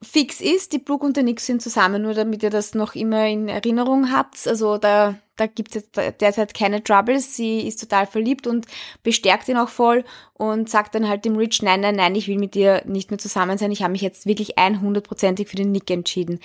fix 0.02 0.40
ist, 0.40 0.72
die 0.72 0.78
Brooke 0.78 1.04
und 1.04 1.18
der 1.18 1.24
Nick 1.24 1.40
sind 1.40 1.60
zusammen, 1.60 2.00
nur 2.00 2.14
damit 2.14 2.42
ihr 2.42 2.48
das 2.48 2.74
noch 2.74 2.94
immer 2.94 3.26
in 3.26 3.48
Erinnerung 3.48 4.10
habt. 4.10 4.48
Also 4.48 4.78
da, 4.78 5.18
da 5.36 5.46
gibt's 5.46 5.74
jetzt 5.74 5.96
derzeit 5.96 6.54
keine 6.54 6.82
Troubles. 6.82 7.36
Sie 7.36 7.66
ist 7.66 7.80
total 7.80 8.06
verliebt 8.06 8.46
und 8.46 8.66
bestärkt 9.02 9.48
ihn 9.48 9.56
auch 9.56 9.68
voll 9.68 10.04
und 10.34 10.68
sagt 10.70 10.94
dann 10.94 11.08
halt 11.08 11.24
dem 11.24 11.36
Rich, 11.36 11.62
nein, 11.62 11.80
nein, 11.80 11.96
nein, 11.96 12.14
ich 12.14 12.28
will 12.28 12.38
mit 12.38 12.54
dir 12.54 12.82
nicht 12.86 13.10
mehr 13.10 13.18
zusammen 13.18 13.58
sein. 13.58 13.72
Ich 13.72 13.82
habe 13.82 13.92
mich 13.92 14.02
jetzt 14.02 14.26
wirklich 14.26 14.58
100%ig 14.58 15.48
für 15.48 15.56
den 15.56 15.72
Nick 15.72 15.90
entschieden. 15.90 16.40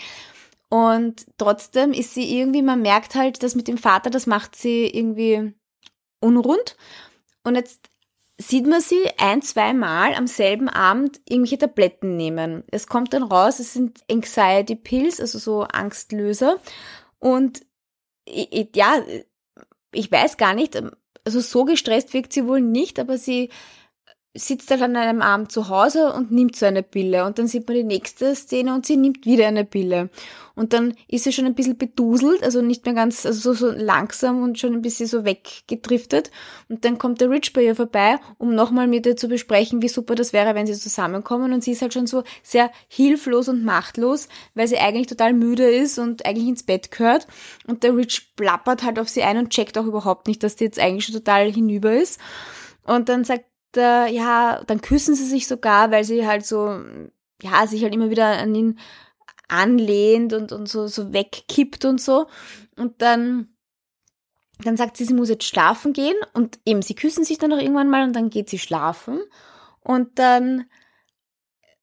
Und 0.70 1.26
trotzdem 1.38 1.94
ist 1.94 2.14
sie 2.14 2.38
irgendwie, 2.38 2.62
man 2.62 2.82
merkt 2.82 3.16
halt, 3.16 3.42
dass 3.44 3.56
mit 3.56 3.68
dem 3.68 3.78
Vater, 3.78 4.10
das 4.10 4.28
macht 4.28 4.56
sie 4.56 4.86
irgendwie 4.86 5.54
unrund. 6.20 6.76
Und 7.44 7.56
jetzt 7.56 7.90
sieht 8.38 8.68
man 8.68 8.80
sie 8.80 9.02
ein, 9.18 9.42
zwei 9.42 9.74
Mal 9.74 10.14
am 10.14 10.28
selben 10.28 10.70
Abend 10.70 11.20
irgendwelche 11.28 11.58
Tabletten 11.58 12.16
nehmen. 12.16 12.64
Es 12.72 12.88
kommt 12.88 13.14
dann 13.14 13.24
raus, 13.24 13.60
es 13.60 13.74
sind 13.74 14.02
Anxiety 14.10 14.76
Pills, 14.76 15.20
also 15.20 15.40
so 15.40 15.64
Angstlöser. 15.64 16.58
Und 17.20 17.62
ja, 18.76 19.04
ich 19.92 20.12
weiß 20.12 20.38
gar 20.38 20.54
nicht, 20.54 20.82
also 21.26 21.40
so 21.40 21.66
gestresst 21.66 22.14
wirkt 22.14 22.34
sie 22.34 22.48
wohl 22.48 22.62
nicht, 22.62 23.00
aber 23.00 23.18
sie 23.18 23.50
sitzt 24.36 24.70
halt 24.70 24.84
an 24.84 24.96
einem 24.96 25.22
Abend 25.24 25.52
zu 25.52 25.70
Hause 25.70 26.14
und 26.14 26.32
nimmt 26.32 26.56
so 26.56 26.68
eine 26.68 26.84
Pille. 26.84 27.26
Und 27.26 27.40
dann 27.40 27.48
sieht 27.48 27.68
man 27.68 27.78
die 27.78 27.84
nächste 27.84 28.36
Szene 28.36 28.76
und 28.76 28.86
sie 28.86 28.96
nimmt 28.96 29.26
wieder 29.26 29.48
eine 29.48 29.66
Pille. 29.66 30.10
Und 30.56 30.74
dann 30.74 30.94
ist 31.08 31.24
sie 31.24 31.32
schon 31.32 31.46
ein 31.46 31.56
bisschen 31.56 31.78
beduselt, 31.78 32.44
also 32.44 32.62
nicht 32.62 32.86
mehr 32.86 32.94
ganz, 32.94 33.26
also 33.26 33.54
so, 33.54 33.68
so 33.68 33.74
langsam 33.76 34.44
und 34.44 34.60
schon 34.60 34.74
ein 34.74 34.82
bisschen 34.82 35.08
so 35.08 35.26
weggedriftet. 35.26 36.30
Und 36.68 36.86
dann 36.86 37.00
kommt 37.00 37.22
der 37.22 37.30
Rich 37.32 37.54
bei 37.54 37.64
ihr 37.64 37.76
vorbei, 37.76 38.20
um 38.38 38.54
nochmal 38.54 38.88
mit 38.88 39.06
ihr 39.08 39.18
zu 39.18 39.30
besprechen, 39.30 39.82
wie 39.82 39.88
super 39.88 40.14
das 40.16 40.32
wäre, 40.32 40.54
wenn 40.54 40.68
sie 40.68 40.74
zusammenkommen. 40.74 41.52
Und 41.52 41.64
sie 41.64 41.72
ist 41.72 41.82
halt 41.82 41.94
schon 41.94 42.08
so 42.08 42.24
sehr 42.44 42.72
hilflos 42.88 43.48
und 43.48 43.64
machtlos, 43.64 44.28
weil 44.54 44.68
sie 44.68 44.78
eigentlich 44.78 45.08
total 45.08 45.34
müde 45.34 45.68
ist 45.70 45.98
und 45.98 46.26
eigentlich 46.26 46.48
ins 46.48 46.64
Bett 46.64 46.92
gehört. 46.92 47.26
Und 47.66 47.84
der 47.84 47.96
Rich 47.96 48.36
plappert 48.36 48.84
halt 48.84 49.00
auf 49.00 49.10
sie 49.10 49.24
ein 49.24 49.38
und 49.38 49.50
checkt 49.50 49.78
auch 49.78 49.86
überhaupt 49.86 50.28
nicht, 50.28 50.44
dass 50.44 50.56
die 50.56 50.66
jetzt 50.66 50.80
eigentlich 50.80 51.06
schon 51.06 51.16
total 51.16 51.52
hinüber 51.52 51.94
ist. 51.94 52.20
Und 52.86 53.08
dann 53.08 53.24
sagt 53.24 53.46
äh, 53.78 54.08
ja, 54.12 54.64
dann 54.66 54.82
küssen 54.82 55.16
sie 55.16 55.26
sich 55.26 55.48
sogar, 55.48 55.92
weil 55.92 56.04
sie 56.04 56.26
halt 56.28 56.46
so, 56.46 56.80
ja, 57.42 57.68
sich 57.68 57.84
halt 57.84 57.94
immer 57.94 58.10
wieder 58.10 58.26
an 58.26 58.56
ihn 58.56 58.80
anlehnt 59.48 60.34
und, 60.34 60.52
und 60.52 60.70
so, 60.70 60.88
so 60.88 61.12
wegkippt 61.14 61.86
und 61.86 62.00
so. 62.00 62.28
Und 62.76 63.02
dann, 63.02 63.50
dann 64.64 64.78
sagt 64.78 64.98
sie, 64.98 65.06
sie 65.06 65.14
muss 65.14 65.30
jetzt 65.30 65.46
schlafen 65.46 65.94
gehen 65.94 66.16
und 66.34 66.60
eben, 66.66 66.82
sie 66.82 66.96
küssen 66.96 67.24
sich 67.24 67.38
dann 67.38 67.50
noch 67.50 67.60
irgendwann 67.60 67.90
mal 67.90 68.04
und 68.04 68.16
dann 68.16 68.30
geht 68.30 68.50
sie 68.50 68.60
schlafen 68.60 69.20
und 69.82 70.20
dann 70.20 70.66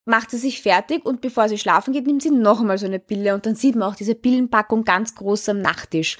macht 0.05 0.31
sie 0.31 0.39
sich 0.39 0.63
fertig 0.63 1.05
und 1.05 1.21
bevor 1.21 1.49
sie 1.49 1.59
schlafen 1.59 1.93
geht, 1.93 2.07
nimmt 2.07 2.23
sie 2.23 2.31
noch 2.31 2.61
einmal 2.61 2.79
so 2.79 2.87
eine 2.87 3.01
Pille 3.01 3.35
und 3.35 3.45
dann 3.45 3.57
sieht 3.57 3.75
man 3.75 3.91
auch 3.91 3.97
diese 3.97 4.15
Pillenpackung 4.15 4.85
ganz 4.85 5.15
groß 5.17 5.49
am 5.49 5.61
Nachttisch. 5.61 6.17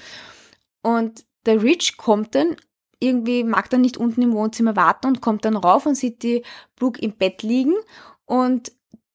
Und 0.81 1.25
der 1.45 1.63
Rich 1.63 1.95
kommt 1.95 2.35
dann 2.35 2.57
irgendwie 2.99 3.43
mag 3.43 3.69
dann 3.69 3.81
nicht 3.81 3.97
unten 3.97 4.21
im 4.21 4.33
Wohnzimmer 4.33 4.75
warten 4.75 5.07
und 5.07 5.21
kommt 5.21 5.45
dann 5.45 5.55
rauf 5.55 5.85
und 5.85 5.95
sieht 5.95 6.23
die 6.23 6.43
Brooke 6.75 7.01
im 7.01 7.13
Bett 7.13 7.43
liegen 7.43 7.75
und 8.25 8.71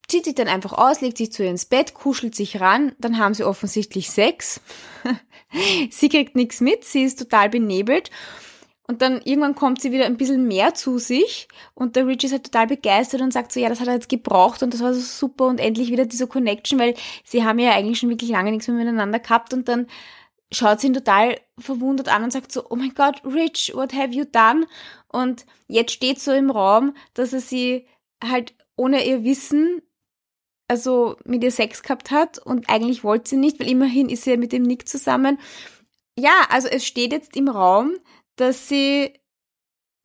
zieht 0.09 0.25
sich 0.25 0.35
dann 0.35 0.49
einfach 0.49 0.73
aus, 0.75 1.01
legt 1.01 1.19
sich 1.19 1.33
zu 1.33 1.43
ihr 1.43 1.51
ins 1.51 1.65
Bett, 1.65 1.95
kuschelt 1.95 2.35
sich 2.35 2.61
ran, 2.61 2.93
dann 2.99 3.19
haben 3.19 3.35
sie 3.35 3.45
offensichtlich 3.45 4.11
Sex. 4.11 4.61
sie 5.91 6.09
kriegt 6.09 6.37
nichts 6.37 6.61
mit, 6.61 6.85
sie 6.85 7.05
ist 7.05 7.19
total 7.19 7.49
benebelt. 7.49 8.11
Und 8.89 9.01
dann 9.01 9.23
irgendwann 9.23 9.55
kommt 9.55 9.81
sie 9.81 9.93
wieder 9.93 10.05
ein 10.05 10.17
bisschen 10.17 10.47
mehr 10.47 10.75
zu 10.75 10.99
sich 10.99 11.49
und 11.75 11.97
der 11.97 12.07
Rich 12.07 12.25
ist 12.25 12.33
halt 12.33 12.45
total 12.45 12.67
begeistert 12.67 13.23
und 13.23 13.33
sagt 13.33 13.53
so, 13.53 13.61
ja, 13.61 13.69
das 13.69 13.81
hat 13.81 13.87
er 13.87 13.95
jetzt 13.95 14.09
gebraucht 14.09 14.63
und 14.63 14.75
das 14.75 14.83
war 14.83 14.93
so 14.93 15.01
super 15.01 15.47
und 15.47 15.61
endlich 15.61 15.91
wieder 15.91 16.05
diese 16.05 16.27
Connection, 16.27 16.79
weil 16.79 16.95
sie 17.25 17.45
haben 17.45 17.59
ja 17.59 17.73
eigentlich 17.73 18.01
schon 18.01 18.11
wirklich 18.11 18.31
lange 18.31 18.51
nichts 18.51 18.69
mehr 18.69 18.77
miteinander 18.77 19.21
gehabt 19.21 19.55
und 19.55 19.69
dann 19.69 19.87
schaut 20.53 20.85
ihn 20.85 20.95
total 20.95 21.41
verwundert 21.59 22.09
an 22.09 22.25
und 22.25 22.33
sagt 22.33 22.53
so, 22.53 22.65
oh 22.71 22.77
mein 22.77 22.95
Gott, 22.95 23.23
Rich, 23.25 23.73
what 23.75 23.93
have 23.93 24.13
you 24.13 24.25
done? 24.25 24.67
Und 25.09 25.47
jetzt 25.67 25.93
steht 25.93 26.21
so 26.21 26.33
im 26.33 26.51
Raum, 26.51 26.95
dass 27.15 27.33
er 27.33 27.41
sie 27.41 27.87
halt 28.23 28.55
ohne 28.77 29.07
ihr 29.07 29.25
Wissen 29.25 29.83
also 30.69 31.17
mit 31.25 31.45
ihr 31.45 31.51
Sex 31.51 31.83
gehabt 31.83 32.11
hat 32.11 32.39
und 32.39 32.71
eigentlich 32.71 33.05
wollte 33.05 33.29
sie 33.29 33.37
nicht, 33.37 33.61
weil 33.61 33.69
immerhin 33.69 34.09
ist 34.09 34.25
sie 34.25 34.31
ja 34.31 34.37
mit 34.39 34.53
dem 34.53 34.63
Nick 34.63 34.89
zusammen. 34.89 35.39
Ja, 36.19 36.47
also 36.49 36.67
es 36.69 36.87
steht 36.87 37.13
jetzt 37.13 37.37
im 37.37 37.49
Raum, 37.49 37.97
dass 38.37 38.69
sie 38.69 39.13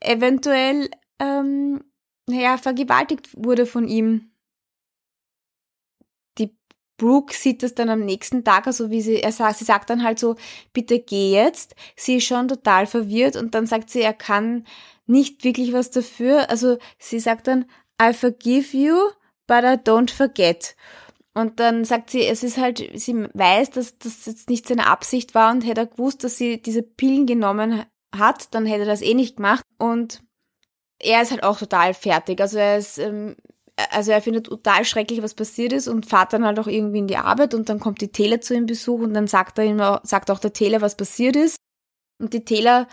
eventuell 0.02 0.90
ähm, 1.20 1.84
naja, 2.28 2.58
vergewaltigt 2.58 3.30
wurde 3.34 3.66
von 3.66 3.88
ihm. 3.88 4.32
Brooke 6.98 7.34
sieht 7.34 7.64
das 7.64 7.76
dann 7.76 7.90
am 7.90 8.02
nächsten 8.02 8.44
Tag, 8.44 8.68
also 8.68 8.90
wie 8.90 9.02
sie, 9.02 9.22
er 9.22 9.32
sagt, 9.32 9.58
sie 9.58 9.66
sagt 9.66 9.90
dann 9.90 10.04
halt 10.04 10.20
so, 10.20 10.36
bitte 10.74 11.00
geh 11.00 11.32
jetzt. 11.32 11.76
Sie 11.96 12.18
ist 12.18 12.26
schon 12.26 12.48
total 12.48 12.88
verwirrt 12.88 13.36
und 13.36 13.54
dann 13.54 13.68
sagt 13.68 13.90
sie, 13.90 14.02
er 14.02 14.14
kann 14.14 14.66
nicht 15.06 15.44
wirklich 15.44 15.74
was 15.74 15.92
dafür. 15.92 16.50
Also 16.50 16.78
sie 16.98 17.20
sagt 17.20 17.48
dann, 17.48 17.66
I 18.02 18.14
forgive 18.14 18.76
you, 18.76 18.96
but 19.46 19.64
I 19.64 19.78
don't 19.78 20.12
forget. 20.12 20.76
Und 21.34 21.60
dann 21.60 21.86
sagt 21.86 22.10
sie, 22.10 22.26
es 22.26 22.42
ist 22.42 22.58
halt, 22.58 22.84
sie 22.96 23.28
weiß, 23.32 23.70
dass 23.70 24.00
das 24.00 24.26
jetzt 24.26 24.50
nicht 24.50 24.68
seine 24.68 24.88
Absicht 24.88 25.36
war 25.36 25.52
und 25.52 25.62
hätte 25.62 25.82
er 25.82 25.88
gewusst, 25.88 26.24
dass 26.24 26.38
sie 26.38 26.60
diese 26.60 26.82
Pillen 26.82 27.28
genommen 27.28 27.86
hat, 28.16 28.56
dann 28.56 28.66
hätte 28.66 28.82
er 28.82 28.88
das 28.88 29.04
eh 29.04 29.14
nicht 29.14 29.38
gemacht. 29.38 29.64
Und 29.78 30.24
er 30.98 31.22
ist 31.22 31.30
halt 31.30 31.44
auch 31.44 31.60
total 31.60 31.94
fertig. 31.94 32.42
Also 32.42 32.58
er 32.58 32.80
ist 32.80 32.98
ähm, 32.98 33.36
also 33.92 34.12
er 34.12 34.22
findet 34.22 34.48
total 34.48 34.86
schrecklich, 34.86 35.22
was 35.22 35.36
passiert 35.36 35.72
ist 35.72 35.88
und 35.88 36.08
fährt 36.08 36.34
dann 36.34 36.46
halt 36.46 36.60
auch 36.60 36.68
irgendwie 36.68 37.00
in 37.00 37.08
die 37.08 37.18
Arbeit 37.18 37.54
und 37.54 37.70
dann 37.70 37.80
kommt 37.80 38.02
die 38.02 38.12
Taylor 38.12 38.42
zu 38.42 38.56
ihm 38.56 38.66
Besuch 38.66 39.00
und 39.00 39.14
dann 39.14 39.28
sagt 39.28 39.60
er 39.60 39.66
ihm, 39.66 39.82
sagt 40.04 40.32
auch 40.32 40.40
der 40.40 40.54
Taylor, 40.54 40.82
was 40.82 40.98
passiert 40.98 41.36
ist. 41.36 41.58
Und 42.20 42.34
die 42.34 42.44
Taylor, 42.44 42.88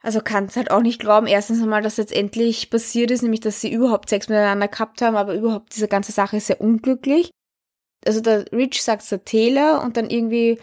also 0.00 0.20
kann 0.20 0.44
es 0.44 0.56
halt 0.56 0.70
auch 0.70 0.82
nicht 0.82 1.00
glauben, 1.00 1.26
erstens 1.26 1.60
einmal, 1.60 1.82
dass 1.82 1.96
jetzt 1.96 2.12
endlich 2.12 2.70
passiert 2.70 3.10
ist, 3.10 3.22
nämlich, 3.22 3.40
dass 3.40 3.60
sie 3.60 3.72
überhaupt 3.72 4.08
Sex 4.08 4.28
miteinander 4.28 4.68
gehabt 4.68 5.02
haben, 5.02 5.16
aber 5.16 5.34
überhaupt 5.34 5.74
diese 5.74 5.88
ganze 5.88 6.12
Sache 6.12 6.36
ist 6.36 6.46
sehr 6.46 6.60
unglücklich. 6.60 7.30
Also 8.06 8.20
der 8.20 8.50
Rich 8.52 8.82
sagt 8.82 9.08
der 9.10 9.24
Taylor 9.24 9.82
und 9.82 9.96
dann 9.96 10.10
irgendwie 10.10 10.60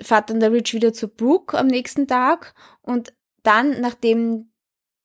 fährt 0.00 0.30
dann 0.30 0.40
der 0.40 0.52
Rich 0.52 0.74
wieder 0.74 0.92
zu 0.92 1.08
Brooke 1.08 1.58
am 1.58 1.66
nächsten 1.66 2.06
Tag 2.06 2.54
und 2.82 3.12
dann, 3.42 3.80
nachdem 3.80 4.50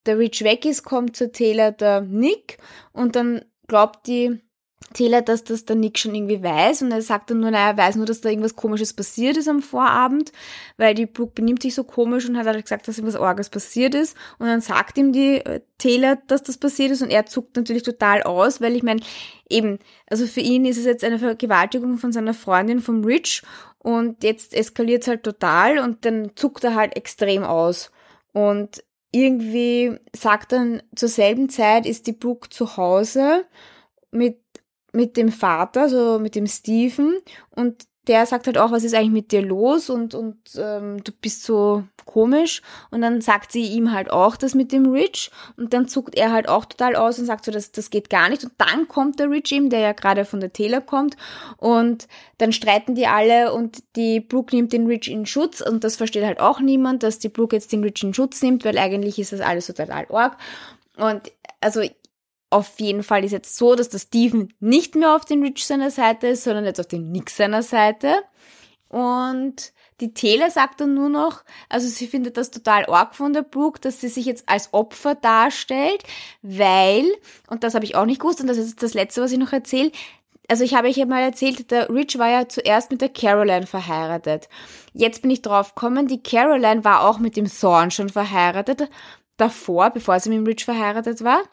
der 0.09 0.17
Rich 0.17 0.43
weg 0.43 0.65
ist, 0.65 0.83
kommt 0.83 1.15
zur 1.15 1.31
Taylor 1.31 1.71
der 1.71 2.01
Nick 2.01 2.57
und 2.91 3.15
dann 3.15 3.45
glaubt 3.67 4.07
die 4.07 4.41
Taylor, 4.93 5.21
dass 5.21 5.43
das 5.43 5.65
der 5.65 5.75
Nick 5.75 5.99
schon 5.99 6.15
irgendwie 6.15 6.41
weiß 6.41 6.81
und 6.81 6.91
er 6.91 7.03
sagt 7.03 7.29
dann 7.29 7.41
nur, 7.41 7.51
naja, 7.51 7.69
er 7.69 7.77
weiß 7.77 7.95
nur, 7.95 8.07
dass 8.07 8.21
da 8.21 8.29
irgendwas 8.29 8.55
komisches 8.55 8.93
passiert 8.93 9.37
ist 9.37 9.47
am 9.47 9.61
Vorabend, 9.61 10.31
weil 10.77 10.95
die 10.95 11.05
Brooke 11.05 11.33
benimmt 11.35 11.61
sich 11.61 11.75
so 11.75 11.83
komisch 11.83 12.27
und 12.27 12.37
hat 12.37 12.47
halt 12.47 12.63
gesagt, 12.63 12.87
dass 12.87 12.97
irgendwas 12.97 13.19
Orges 13.19 13.49
passiert 13.49 13.93
ist 13.93 14.17
und 14.39 14.47
dann 14.47 14.61
sagt 14.61 14.97
ihm 14.97 15.11
die 15.11 15.45
äh, 15.45 15.61
Taylor, 15.77 16.17
dass 16.27 16.41
das 16.41 16.57
passiert 16.57 16.91
ist 16.91 17.03
und 17.03 17.11
er 17.11 17.27
zuckt 17.27 17.55
natürlich 17.55 17.83
total 17.83 18.23
aus, 18.23 18.61
weil 18.61 18.75
ich 18.75 18.81
meine, 18.81 19.01
eben, 19.47 19.77
also 20.09 20.25
für 20.25 20.41
ihn 20.41 20.65
ist 20.65 20.77
es 20.77 20.85
jetzt 20.85 21.03
eine 21.03 21.19
Vergewaltigung 21.19 21.97
von 21.97 22.11
seiner 22.11 22.33
Freundin 22.33 22.79
vom 22.79 23.03
Rich 23.03 23.43
und 23.77 24.23
jetzt 24.23 24.55
eskaliert 24.55 25.03
es 25.03 25.07
halt 25.07 25.23
total 25.23 25.77
und 25.77 26.03
dann 26.03 26.31
zuckt 26.35 26.63
er 26.63 26.73
halt 26.73 26.95
extrem 26.95 27.43
aus 27.43 27.91
und 28.33 28.83
irgendwie 29.11 29.97
sagt 30.15 30.51
dann 30.51 30.81
zur 30.95 31.09
selben 31.09 31.49
Zeit 31.49 31.85
ist 31.85 32.07
die 32.07 32.13
Brooke 32.13 32.49
zu 32.49 32.77
Hause 32.77 33.45
mit, 34.11 34.39
mit 34.93 35.17
dem 35.17 35.31
Vater, 35.31 35.89
so 35.89 36.19
mit 36.19 36.35
dem 36.35 36.47
Stephen 36.47 37.17
und 37.55 37.88
der 38.07 38.25
sagt 38.25 38.47
halt 38.47 38.57
auch, 38.57 38.71
was 38.71 38.83
ist 38.83 38.95
eigentlich 38.95 39.11
mit 39.11 39.31
dir 39.31 39.41
los 39.41 39.89
und, 39.89 40.15
und 40.15 40.37
ähm, 40.57 41.03
du 41.03 41.11
bist 41.11 41.43
so 41.43 41.83
komisch. 42.05 42.61
Und 42.89 43.01
dann 43.01 43.21
sagt 43.21 43.51
sie 43.51 43.65
ihm 43.67 43.91
halt 43.91 44.09
auch 44.09 44.35
das 44.35 44.55
mit 44.55 44.71
dem 44.71 44.89
Rich 44.91 45.29
und 45.57 45.73
dann 45.73 45.87
zuckt 45.87 46.15
er 46.15 46.31
halt 46.31 46.49
auch 46.49 46.65
total 46.65 46.95
aus 46.95 47.19
und 47.19 47.25
sagt 47.25 47.45
so, 47.45 47.51
das, 47.51 47.71
das 47.71 47.91
geht 47.91 48.09
gar 48.09 48.29
nicht. 48.29 48.43
Und 48.43 48.53
dann 48.57 48.87
kommt 48.87 49.19
der 49.19 49.29
Rich 49.29 49.51
ihm, 49.51 49.69
der 49.69 49.79
ja 49.79 49.91
gerade 49.91 50.25
von 50.25 50.39
der 50.39 50.51
Taylor 50.51 50.81
kommt 50.81 51.17
und 51.57 52.07
dann 52.39 52.51
streiten 52.51 52.95
die 52.95 53.05
alle 53.05 53.53
und 53.53 53.83
die 53.95 54.21
Brooke 54.21 54.55
nimmt 54.55 54.73
den 54.73 54.87
Rich 54.87 55.09
in 55.09 55.25
Schutz 55.25 55.61
und 55.61 55.83
das 55.83 55.97
versteht 55.97 56.25
halt 56.25 56.39
auch 56.39 56.59
niemand, 56.59 57.03
dass 57.03 57.19
die 57.19 57.29
Brooke 57.29 57.55
jetzt 57.55 57.71
den 57.71 57.83
Rich 57.83 58.03
in 58.03 58.13
Schutz 58.13 58.41
nimmt, 58.41 58.65
weil 58.65 58.77
eigentlich 58.77 59.19
ist 59.19 59.33
das 59.33 59.41
alles 59.41 59.67
total 59.67 59.91
arg. 59.91 60.37
Und 60.97 61.31
also 61.61 61.81
auf 62.49 62.79
jeden 62.79 63.03
Fall 63.03 63.23
ist 63.23 63.31
jetzt 63.31 63.55
so, 63.57 63.75
dass 63.75 63.89
der 63.89 63.99
Steven 63.99 64.53
nicht 64.59 64.95
mehr 64.95 65.15
auf 65.15 65.25
den 65.25 65.43
Rich 65.43 65.65
seiner 65.65 65.91
Seite 65.91 66.27
ist, 66.27 66.43
sondern 66.43 66.65
jetzt 66.65 66.79
auf 66.79 66.87
den 66.87 67.11
Nick 67.11 67.29
seiner 67.29 67.61
Seite. 67.61 68.23
Und 68.87 69.71
die 69.99 70.13
Taylor 70.13 70.49
sagt 70.49 70.81
dann 70.81 70.95
nur 70.95 71.09
noch, 71.09 71.43
also 71.67 71.87
sie 71.87 72.07
findet 72.07 72.37
das 72.37 72.51
total 72.51 72.85
arg 72.87 73.15
von 73.15 73.33
der 73.33 73.43
Brooke, 73.43 73.79
dass 73.79 74.01
sie 74.01 74.07
sich 74.07 74.25
jetzt 74.25 74.47
als 74.47 74.73
Opfer 74.73 75.15
darstellt, 75.15 76.03
weil, 76.41 77.05
und 77.49 77.63
das 77.63 77.75
habe 77.75 77.85
ich 77.85 77.95
auch 77.95 78.05
nicht 78.05 78.21
gewusst, 78.21 78.41
und 78.41 78.47
das 78.47 78.57
ist 78.57 78.81
das 78.81 78.93
Letzte, 78.93 79.21
was 79.21 79.31
ich 79.31 79.37
noch 79.37 79.53
erzähle, 79.53 79.91
also 80.47 80.63
ich 80.63 80.73
habe 80.73 80.87
euch 80.87 80.97
ja 80.97 81.05
mal 81.05 81.21
erzählt, 81.21 81.69
der 81.69 81.89
Rich 81.89 82.17
war 82.17 82.29
ja 82.29 82.47
zuerst 82.47 82.89
mit 82.89 83.01
der 83.01 83.09
Caroline 83.09 83.67
verheiratet. 83.67 84.49
Jetzt 84.93 85.21
bin 85.21 85.29
ich 85.29 85.43
drauf 85.43 85.75
gekommen, 85.75 86.07
die 86.07 86.23
Caroline 86.23 86.83
war 86.83 87.07
auch 87.07 87.19
mit 87.19 87.37
dem 87.37 87.45
Thorn 87.47 87.91
schon 87.91 88.09
verheiratet, 88.09 88.89
davor, 89.37 89.91
bevor 89.91 90.19
sie 90.19 90.29
mit 90.29 90.39
dem 90.39 90.47
Rich 90.47 90.65
verheiratet 90.65 91.23
war. 91.23 91.43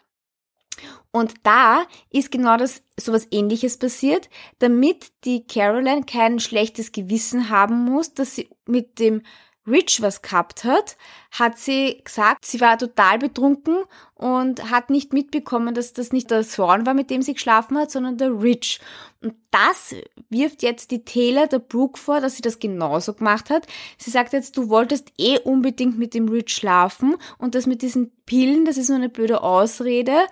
Und 1.16 1.32
da 1.44 1.86
ist 2.10 2.30
genau 2.30 2.58
das 2.58 2.82
sowas 3.00 3.26
ähnliches 3.30 3.78
passiert, 3.78 4.28
damit 4.58 5.12
die 5.24 5.46
Caroline 5.46 6.02
kein 6.04 6.40
schlechtes 6.40 6.92
Gewissen 6.92 7.48
haben 7.48 7.86
muss, 7.86 8.12
dass 8.12 8.34
sie 8.34 8.50
mit 8.66 8.98
dem 8.98 9.22
Rich 9.66 10.02
was 10.02 10.20
gehabt 10.20 10.64
hat, 10.64 10.98
hat 11.30 11.58
sie 11.58 12.02
gesagt, 12.04 12.44
sie 12.44 12.60
war 12.60 12.76
total 12.76 13.18
betrunken 13.18 13.78
und 14.14 14.70
hat 14.70 14.90
nicht 14.90 15.14
mitbekommen, 15.14 15.74
dass 15.74 15.94
das 15.94 16.12
nicht 16.12 16.30
der 16.30 16.46
Thorn 16.46 16.84
war, 16.86 16.94
mit 16.94 17.10
dem 17.10 17.22
sie 17.22 17.32
geschlafen 17.32 17.78
hat, 17.78 17.90
sondern 17.90 18.18
der 18.18 18.42
Rich. 18.42 18.78
Und 19.22 19.34
das 19.50 19.94
wirft 20.28 20.62
jetzt 20.62 20.90
die 20.90 21.04
Taylor 21.04 21.46
der 21.46 21.58
Brooke 21.58 21.98
vor, 21.98 22.20
dass 22.20 22.36
sie 22.36 22.42
das 22.42 22.58
genauso 22.58 23.14
gemacht 23.14 23.50
hat. 23.50 23.66
Sie 23.98 24.10
sagt 24.10 24.34
jetzt, 24.34 24.56
du 24.56 24.68
wolltest 24.68 25.12
eh 25.18 25.38
unbedingt 25.40 25.98
mit 25.98 26.14
dem 26.14 26.28
Rich 26.28 26.54
schlafen 26.54 27.16
und 27.38 27.54
das 27.54 27.66
mit 27.66 27.82
diesen 27.82 28.12
Pillen, 28.26 28.64
das 28.66 28.76
ist 28.76 28.88
nur 28.88 28.98
eine 28.98 29.08
blöde 29.08 29.42
Ausrede. 29.42 30.26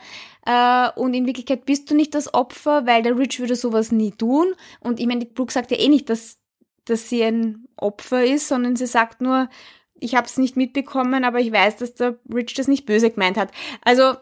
Äh, 0.47 0.91
und 0.97 1.15
in 1.15 1.27
Wirklichkeit 1.27 1.65
bist 1.65 1.91
du 1.91 1.95
nicht 1.95 2.15
das 2.15 2.33
Opfer, 2.35 2.87
weil 2.87 3.03
der 3.03 3.17
Rich 3.19 3.41
würde 3.41 3.57
sowas 3.57 3.93
nie 3.93 4.13
tun. 4.13 4.55
Und 4.81 5.01
ich 5.01 5.07
meine, 5.07 5.21
die 5.21 5.33
Brooke 5.33 5.53
sagt 5.53 5.71
ja 5.71 5.79
eh 5.79 5.89
nicht, 5.89 6.11
dass 6.11 6.39
dass 6.85 7.09
sie 7.09 7.25
ein 7.25 7.67
Opfer 7.77 8.25
ist, 8.25 8.49
sondern 8.49 8.77
sie 8.77 8.87
sagt 8.87 9.21
nur, 9.21 9.49
ich 9.95 10.15
habe 10.15 10.27
es 10.27 10.37
nicht 10.37 10.57
mitbekommen, 10.57 11.25
aber 11.25 11.41
ich 11.41 11.53
weiß, 11.53 11.77
dass 11.77 11.95
der 11.95 12.19
Rich 12.33 12.55
das 12.55 12.69
nicht 12.69 12.87
böse 12.87 13.11
gemeint 13.11 13.37
hat. 13.37 13.51
Also 13.83 14.17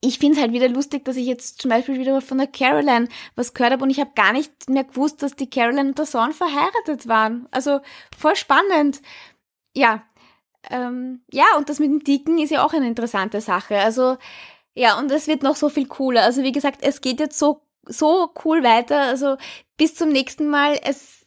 ich 0.00 0.18
finde 0.18 0.36
es 0.36 0.42
halt 0.42 0.52
wieder 0.52 0.68
lustig, 0.68 1.04
dass 1.04 1.16
ich 1.16 1.26
jetzt 1.26 1.60
zum 1.60 1.70
Beispiel 1.70 1.98
wieder 1.98 2.20
von 2.20 2.38
der 2.38 2.46
Caroline 2.46 3.08
was 3.36 3.54
gehört 3.54 3.72
habe 3.72 3.84
und 3.84 3.90
ich 3.90 4.00
habe 4.00 4.10
gar 4.14 4.32
nicht 4.32 4.68
mehr 4.68 4.84
gewusst, 4.84 5.22
dass 5.22 5.34
die 5.34 5.48
Caroline 5.48 5.88
und 5.88 5.98
der 5.98 6.06
Sohn 6.06 6.32
verheiratet 6.32 7.08
waren. 7.08 7.46
Also 7.50 7.80
voll 8.16 8.36
spannend. 8.36 9.00
Ja, 9.74 10.02
ähm, 10.70 11.22
ja, 11.32 11.44
und 11.56 11.68
das 11.68 11.78
mit 11.78 11.90
dem 11.90 12.04
Dicken 12.04 12.38
ist 12.38 12.50
ja 12.50 12.64
auch 12.64 12.72
eine 12.72 12.86
interessante 12.86 13.40
Sache. 13.40 13.78
Also 13.78 14.16
ja, 14.74 14.98
und 14.98 15.10
es 15.10 15.26
wird 15.26 15.42
noch 15.42 15.56
so 15.56 15.68
viel 15.68 15.86
cooler. 15.86 16.22
Also 16.22 16.42
wie 16.42 16.52
gesagt, 16.52 16.80
es 16.82 17.00
geht 17.00 17.20
jetzt 17.20 17.38
so 17.38 17.64
so 17.86 18.32
cool 18.44 18.62
weiter. 18.62 19.00
Also 19.00 19.36
bis 19.76 19.94
zum 19.94 20.10
nächsten 20.10 20.48
Mal. 20.48 20.78
Es, 20.82 21.26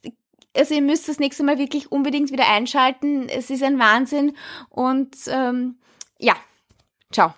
also 0.55 0.73
ihr 0.73 0.81
müsst 0.81 1.07
das 1.07 1.19
nächste 1.19 1.43
Mal 1.43 1.57
wirklich 1.57 1.91
unbedingt 1.91 2.31
wieder 2.31 2.49
einschalten. 2.49 3.29
Es 3.29 3.49
ist 3.49 3.63
ein 3.63 3.79
Wahnsinn. 3.79 4.36
Und 4.69 5.15
ähm, 5.27 5.79
ja, 6.19 6.36
ciao. 7.12 7.33